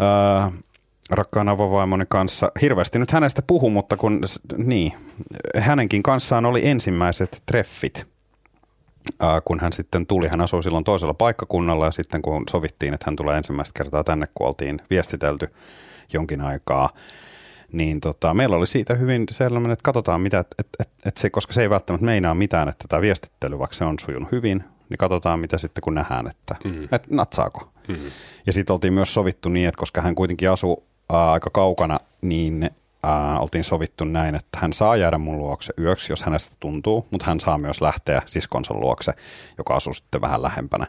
[0.00, 0.52] äh,
[1.10, 4.20] rakkaan avovaimoni kanssa, hirveästi nyt hänestä puhu, mutta kun,
[4.56, 4.92] niin,
[5.58, 8.06] hänenkin kanssaan oli ensimmäiset treffit,
[9.44, 13.16] kun hän sitten tuli, hän asui silloin toisella paikkakunnalla ja sitten kun sovittiin, että hän
[13.16, 15.48] tulee ensimmäistä kertaa tänne, kun oltiin viestitelty
[16.12, 16.90] jonkin aikaa,
[17.72, 21.30] niin tota, meillä oli siitä hyvin sellainen, että katsotaan mitä, että et, et, et se,
[21.30, 24.98] koska se ei välttämättä meinaa mitään, että tämä viestittely, vaikka se on sujunut hyvin, niin
[24.98, 26.88] katsotaan mitä sitten kun nähdään, että mm.
[26.92, 27.72] et natsaako.
[27.88, 27.96] Mm.
[28.46, 32.70] Ja sitten oltiin myös sovittu niin, että koska hän kuitenkin asuu ää, aika kaukana, niin
[33.02, 37.26] ää, oltiin sovittu näin, että hän saa jäädä mun luokse yöksi, jos hänestä tuntuu, mutta
[37.26, 39.12] hän saa myös lähteä siskonsa luokse,
[39.58, 40.86] joka asuu sitten vähän lähempänä.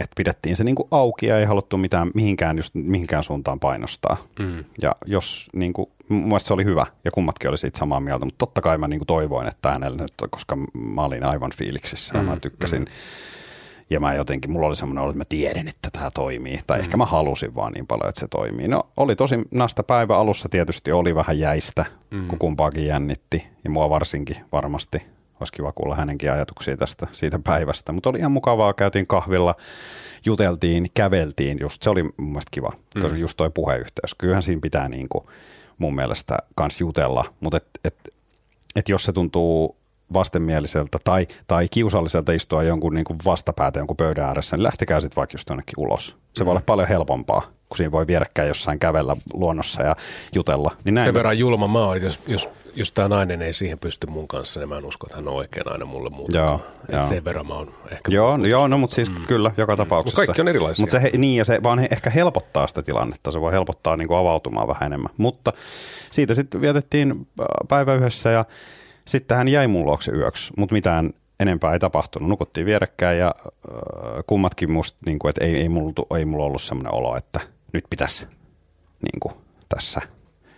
[0.00, 4.16] Et pidettiin se niinku auki ja ei haluttu mitään, mihinkään, just, mihinkään suuntaan painostaa.
[4.38, 4.64] Mm.
[4.82, 8.38] Ja jos, niinku, mun mielestä se oli hyvä ja kummatkin oli siitä samaa mieltä, mutta
[8.38, 12.36] totta kai mä niinku toivoin, että hänelle nyt, koska mä olin aivan fiiliksissä ja mä
[12.40, 12.80] tykkäsin.
[12.82, 12.86] Mm.
[13.90, 16.60] Ja mä jotenkin, mulla oli semmoinen olo, että mä tiedän, että tämä toimii.
[16.66, 16.82] Tai mm.
[16.82, 18.68] ehkä mä halusin vaan niin paljon, että se toimii.
[18.68, 22.28] No oli tosi nasta päivä alussa tietysti oli vähän jäistä, mm.
[22.28, 23.46] kun kumpaakin jännitti.
[23.64, 25.02] Ja mua varsinkin varmasti.
[25.40, 27.92] Olisi kiva kuulla hänenkin ajatuksia tästä siitä päivästä.
[27.92, 29.54] Mutta oli ihan mukavaa, käytiin kahvilla,
[30.24, 31.58] juteltiin, käveltiin.
[31.60, 33.02] Just, se oli mun mielestä kiva, mm.
[33.02, 34.14] koska just toi puheyhteys.
[34.18, 35.24] Kyllähän siinä pitää niin kuin
[35.78, 37.24] mun mielestä kans jutella.
[37.40, 37.96] Mutta et, et,
[38.76, 39.76] et jos se tuntuu
[40.12, 45.16] vastenmieliseltä tai, tai kiusalliselta istua jonkun niin kuin vastapäätä jonkun pöydän ääressä, niin lähtekää sitten
[45.16, 46.16] vaikka just jonnekin ulos.
[46.34, 49.96] Se voi olla paljon helpompaa, kun siinä voi vierekkäin jossain kävellä luonnossa ja
[50.34, 50.76] jutella.
[50.84, 54.06] Niin näin Sen verran julma mä oon, jos, jos, jos tämä nainen ei siihen pysty
[54.06, 56.36] mun kanssa, niin mä en usko, että hän on oikea nainen mulle muuta.
[56.36, 56.60] Joo,
[56.92, 57.06] joo.
[57.06, 58.12] Sen verran mä oon ehkä...
[58.12, 59.26] Joo, joo, no mutta siis mm.
[59.26, 60.20] kyllä, joka tapauksessa.
[60.20, 60.82] Mut kaikki on erilaisia.
[60.82, 64.08] Mutta se, niin, ja se vaan he- ehkä helpottaa sitä tilannetta, se voi helpottaa niin
[64.08, 65.12] kuin avautumaan vähän enemmän.
[65.16, 65.52] Mutta
[66.10, 68.44] siitä sitten vietettiin äh, päivä yhdessä ja
[69.08, 72.28] sitten hän jäi mun luokse yöksi, mutta mitään enempää ei tapahtunut.
[72.28, 76.62] Nukuttiin vierekkäin ja äh, kummatkin musta, niin kuin, että ei, ei, mulla, ei mulla ollut
[76.62, 77.40] semmoinen olo, että
[77.72, 78.26] nyt pitäisi
[79.02, 79.34] niin kuin,
[79.68, 80.00] tässä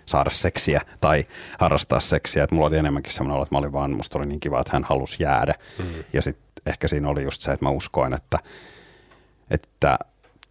[0.06, 1.26] saada seksiä tai
[1.58, 2.44] harrastaa seksiä.
[2.44, 4.72] Että mulla oli enemmänkin semmoinen olo, että mä olin vaan, musta oli niin kiva, että
[4.72, 5.54] hän halusi jäädä.
[5.78, 6.04] Mm.
[6.12, 8.38] Ja sitten ehkä siinä oli just se, että mä uskoin, että,
[9.50, 9.98] että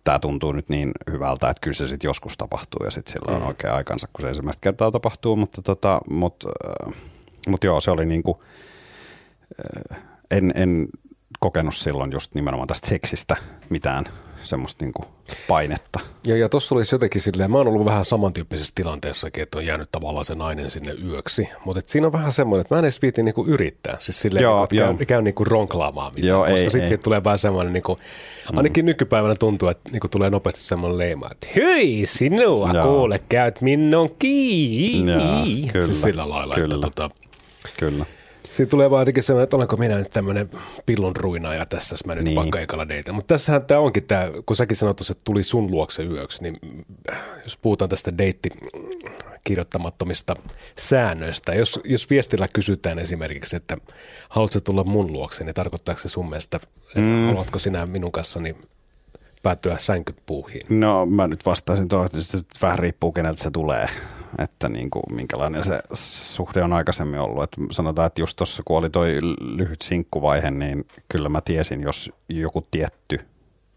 [0.04, 3.42] tämä tuntuu nyt niin hyvältä, että kyllä se sitten joskus tapahtuu ja sitten sillä on
[3.42, 3.48] Mm.
[3.48, 5.36] oikea aikansa, kun se ensimmäistä kertaa tapahtuu.
[5.36, 6.44] Mutta, tota, mut,
[6.88, 6.94] äh,
[7.48, 8.38] mut joo, se oli niin kuin,
[10.32, 10.88] en, en
[11.40, 13.36] kokenut silloin just nimenomaan tästä seksistä
[13.70, 14.06] mitään
[14.44, 15.06] semmoista niin kuin
[15.48, 16.00] painetta.
[16.24, 19.92] Ja, ja tuossa olisi jotenkin silleen, mä oon ollut vähän samantyyppisessä tilanteessakin, että on jäänyt
[19.92, 21.50] tavallaan se nainen sinne yöksi.
[21.66, 23.96] Mutta siinä on vähän semmoinen, että mä en edes viitin niinku yrittää.
[24.00, 24.94] Siis silleen, Joo, niinku, että joo.
[24.94, 26.30] käy, käy niinku ronklaamaan mitään.
[26.30, 27.98] Joo, koska sitten siitä tulee vähän semmoinen, niinku,
[28.56, 32.84] ainakin nykypäivänä tuntuu, että niinku tulee nopeasti semmoinen leima, että hyi sinua, Joo.
[32.86, 35.62] kuule, käyt minun kiinni.
[35.62, 36.76] Joo, kyllä, siis sillä lailla, kyllä.
[36.76, 37.10] että tota,
[37.80, 38.06] Kyllä.
[38.50, 40.50] Siinä tulee vaan jotenkin semmoinen, että olenko minä nyt tämmöinen
[40.86, 42.36] pillon ruinaaja tässä, jos mä nyt Niin.
[42.36, 43.12] vaikka ekalla deitä.
[43.14, 46.58] Mutta tässähän tämä onkin tämä, kun säkin sanoit tuossa, että tuli sun luokse yöksi, niin
[47.44, 48.50] jos puhutaan tästä deitti
[49.44, 50.36] kirjoittamattomista
[50.80, 53.78] säännöistä, jos, jos viestillä kysytään esimerkiksi, että
[54.30, 57.26] haluatko tulla mun luokse, niin tarkoittaako se sun mielestä, että mm.
[57.26, 58.56] haluatko sinä minun kanssani
[59.44, 60.62] päätyä sänkypuuhiin?
[60.70, 63.90] No mä nyt vastaisin tuohon, että vähän riippuu keneltä se tulee,
[64.38, 67.44] että niin kuin, minkälainen se suhde on aikaisemmin ollut.
[67.44, 72.12] Että sanotaan, että just tuossa kun oli toi lyhyt sinkkuvaihe, niin kyllä mä tiesin, jos
[72.30, 73.20] joku tietty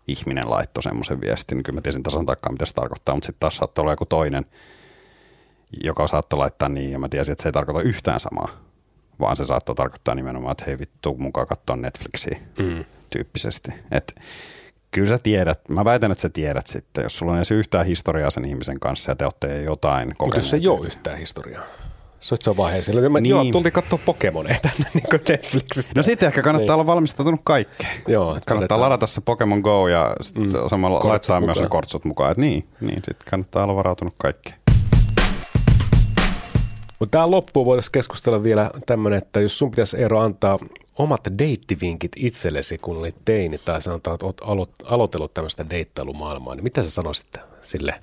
[0.09, 3.41] ihminen laittoi semmoisen viestin, niin kyllä mä tiesin tasan tarkkaan, mitä se tarkoittaa, mutta sitten
[3.41, 4.47] taas saattoi olla joku toinen,
[5.85, 8.49] joka saattoi laittaa niin, ja mä tiesin, että se ei tarkoita yhtään samaa,
[9.21, 12.85] vaan se saattoi tarkoittaa nimenomaan, että hei vittu, mukaan katsoa Netflixiä Mm.
[13.11, 13.71] tyyppisesti.
[13.91, 14.15] Et
[14.91, 18.31] kyllä sä tiedät, mä väitän, että sä tiedät sitten, jos sulla on edes yhtään historiaa
[18.31, 20.45] sen ihmisen kanssa ja te olette jotain Mutta kokeneet.
[20.45, 21.65] jos ei ole yhtään historiaa.
[22.21, 22.93] Se on se vaiheessa.
[22.93, 23.13] Niin.
[23.13, 23.27] Niin.
[23.31, 25.93] Joo, tultiin katsoa Pokemoneja tänne niin Netflixistä.
[25.97, 28.03] No sitten ehkä kannattaa olla valmistautunut kaikkeen.
[28.09, 28.81] Joo, kannattaa otetaan.
[28.81, 30.51] ladata se Pokemon Go ja mm.
[30.71, 31.71] samalla Kortsut laittaa myös ne mukaan.
[31.71, 32.33] kortsut mukaan.
[32.33, 34.57] Et niin, niin sitten kannattaa olla varautunut kaikkeen.
[36.99, 40.59] Mutta tähän loppuun voitaisiin keskustella vielä tämmöinen, että jos sun pitäisi Eero antaa
[41.03, 46.65] omat deittivinkit itsellesi, kun olit teini, tai sanotaan, että olet alo- aloitellut tämmöistä deittailumaailmaa, niin
[46.65, 48.03] mitä sä sanoisit sille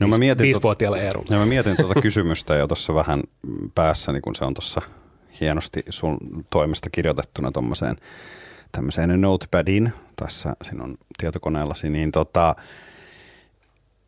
[0.00, 1.28] No mä mietin, Viisivuotiaalle Eerulle.
[1.30, 3.22] ja mä mietin tuota kysymystä jo tuossa vähän
[3.74, 4.82] päässäni, kun se on tuossa
[5.40, 6.18] hienosti sun
[6.50, 7.96] toimesta kirjoitettuna tuommoiseen
[8.72, 12.56] tämmöiseen notepadiin tässä sinun tietokoneellasi, niin tota,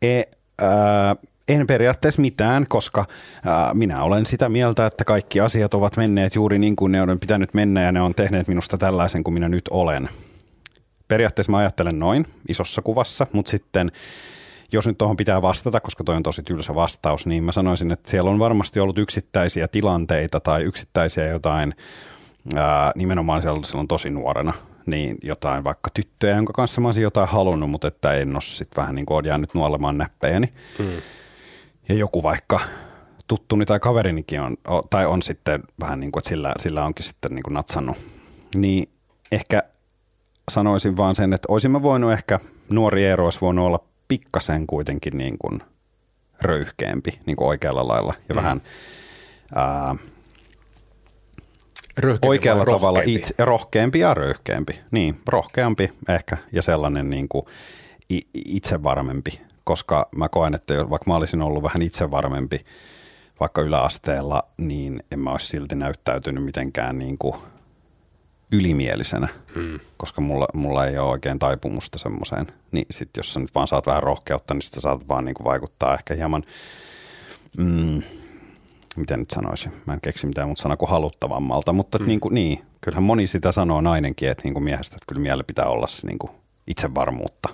[0.01, 0.21] e,
[0.61, 1.15] ää,
[1.49, 3.05] en periaatteessa mitään, koska
[3.45, 7.19] ää, minä olen sitä mieltä, että kaikki asiat ovat menneet juuri niin kuin ne on
[7.19, 10.09] pitänyt mennä ja ne on tehneet minusta tällaisen kuin minä nyt olen.
[11.07, 13.91] Periaatteessa mä ajattelen noin isossa kuvassa, mutta sitten
[14.71, 18.11] jos nyt tuohon pitää vastata, koska toi on tosi tylsä vastaus, niin mä sanoisin, että
[18.11, 21.75] siellä on varmasti ollut yksittäisiä tilanteita tai yksittäisiä jotain,
[22.55, 24.53] ää, nimenomaan silloin tosi nuorena,
[24.85, 28.81] niin jotain vaikka tyttöjä, jonka kanssa mä olisin jotain halunnut, mutta että en ole sitten
[28.81, 30.53] vähän niin kuin jäänyt nuolemaan näppejäni.
[30.79, 30.85] Mm.
[31.89, 32.59] Ja joku vaikka
[33.27, 34.57] tuttuni tai kaverinikin on,
[34.89, 37.97] tai on sitten vähän niin kuin, että sillä, sillä onkin sitten niin kuin natsannut.
[38.55, 38.89] Niin
[39.31, 39.63] ehkä
[40.49, 45.17] sanoisin vaan sen, että olisin mä voinut ehkä, nuori Eero olisi voinut olla pikkasen kuitenkin
[45.17, 45.61] niin kuin
[46.41, 48.41] röyhkeämpi niin kuin oikealla lailla ja mm.
[48.41, 48.61] vähän
[49.55, 49.95] ää,
[51.97, 53.15] Röyhkeämpi oikealla tavalla rohkeampi?
[53.15, 54.79] itse, rohkeampi ja röyhkeämpi.
[54.91, 57.45] Niin, rohkeampi ehkä ja sellainen niin kuin
[58.35, 62.65] itsevarmempi, koska mä koen, että vaikka mä olisin ollut vähän itsevarmempi
[63.39, 67.35] vaikka yläasteella, niin en mä olisi silti näyttäytynyt mitenkään niin kuin
[68.51, 69.79] ylimielisenä, hmm.
[69.97, 72.47] koska mulla, mulla ei ole oikein taipumusta semmoiseen.
[72.71, 75.35] Niin sit jos sä nyt vaan saat vähän rohkeutta, niin sit sä saat vaan niin
[75.35, 76.43] kuin vaikuttaa ehkä hieman,
[77.57, 78.01] mm,
[78.95, 82.07] miten nyt sanoisin, mä en keksi mitään muuta sanaa kuin haluttavammalta, mutta mm.
[82.07, 85.43] niin, kuin, niin, kyllähän moni sitä sanoo nainenkin, että niin kuin miehestä, että kyllä miellä
[85.43, 86.31] pitää olla se niin kuin
[86.67, 87.49] itsevarmuutta.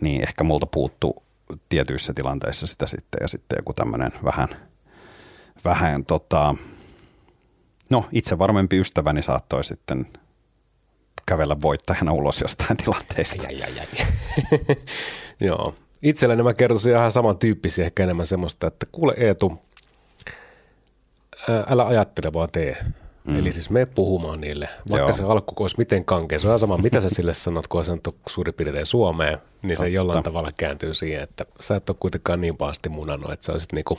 [0.00, 1.22] Niin ehkä multa puuttuu
[1.68, 4.48] tietyissä tilanteissa sitä sitten ja sitten joku tämmöinen vähän,
[5.64, 6.54] vähän tota,
[7.90, 10.06] no itse varmempi ystäväni saattoi sitten
[11.26, 13.42] kävellä voittajana ulos jostain tilanteesta.
[13.46, 14.06] Ai, ai, ai.
[15.48, 15.74] Joo.
[16.02, 19.58] Itselläni mä kertoisin ihan samantyyppisiä, ehkä enemmän semmoista, että kuule Eetu,
[21.68, 22.76] älä ajattele vaan tee.
[23.28, 23.38] Mm.
[23.38, 25.12] Eli siis me puhumaan niille, vaikka Joo.
[25.16, 26.38] se alku olisi miten kankea.
[26.38, 29.84] Se on ihan sama, mitä sä sille sanot, kun sanot suurin piirtein Suomeen, niin se
[29.84, 29.88] Totta.
[29.88, 33.72] jollain tavalla kääntyy siihen, että sä et ole kuitenkaan niin pahasti munannut, että sä olisit
[33.72, 33.98] niinku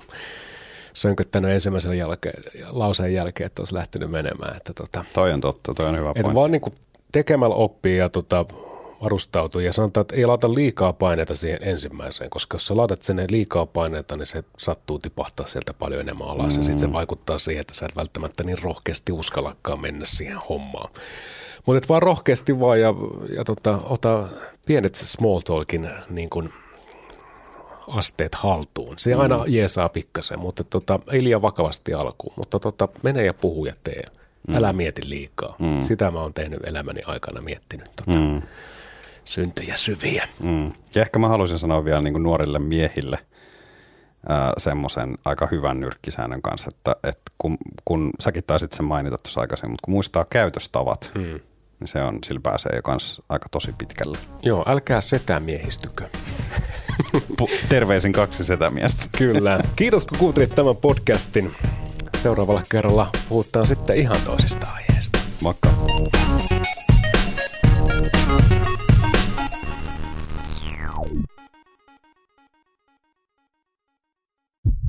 [0.93, 4.57] sönköttänyt ensimmäisen jälkeen, lauseen jälkeen, että olisi lähtenyt menemään.
[4.57, 6.35] Että tota, Toi on totta, toi on hyvä että pointti.
[6.35, 6.75] vaan niin kuin
[7.11, 8.45] tekemällä oppii ja tota,
[9.03, 13.25] varustautuu ja sanotaan, että ei laita liikaa paineita siihen ensimmäiseen, koska jos sä laitat sinne
[13.29, 16.59] liikaa paineita, niin se sattuu tipahtaa sieltä paljon enemmän alas mm.
[16.59, 20.91] ja sitten se vaikuttaa siihen, että sä et välttämättä niin rohkeasti uskallakaan mennä siihen hommaan.
[21.65, 22.93] Mutta vaan rohkeasti vaan ja,
[23.35, 24.27] ja tota, ota
[24.65, 26.53] pienet small talkin niin kuin
[27.87, 28.93] asteet haltuun.
[28.97, 29.43] Se aina mm.
[29.47, 32.33] jeesaa pikkasen, mutta tota, ei liian vakavasti alkuun.
[32.35, 34.03] Mutta tota, mene ja puhu ja tee.
[34.47, 34.55] Mm.
[34.55, 35.55] Älä mieti liikaa.
[35.59, 35.81] Mm.
[35.81, 38.41] Sitä mä oon tehnyt elämäni aikana miettinyt tota, mm.
[39.29, 40.27] Syntyjä syviä.
[40.43, 40.73] Mm.
[40.95, 43.19] Ja ehkä mä haluaisin sanoa vielä niin nuorille miehille
[44.57, 49.71] semmoisen aika hyvän nyrkkisäännön kanssa, että, että kun, kun säkin taisit sen mainita tuossa aikaisemmin,
[49.71, 51.39] mutta kun muistaa käytöstavat, mm.
[51.79, 54.17] niin se on, sillä pääsee jo kans aika tosi pitkälle.
[54.43, 56.09] Joo, älkää setää miehistykö.
[57.69, 59.05] Terveisin kaksi setämiestä.
[59.17, 59.59] Kyllä.
[59.75, 61.51] Kiitos kun kuuntelit tämän podcastin.
[62.17, 65.19] Seuraavalla kerralla puhutaan sitten ihan toisista aiheista.
[65.41, 65.69] Moikka.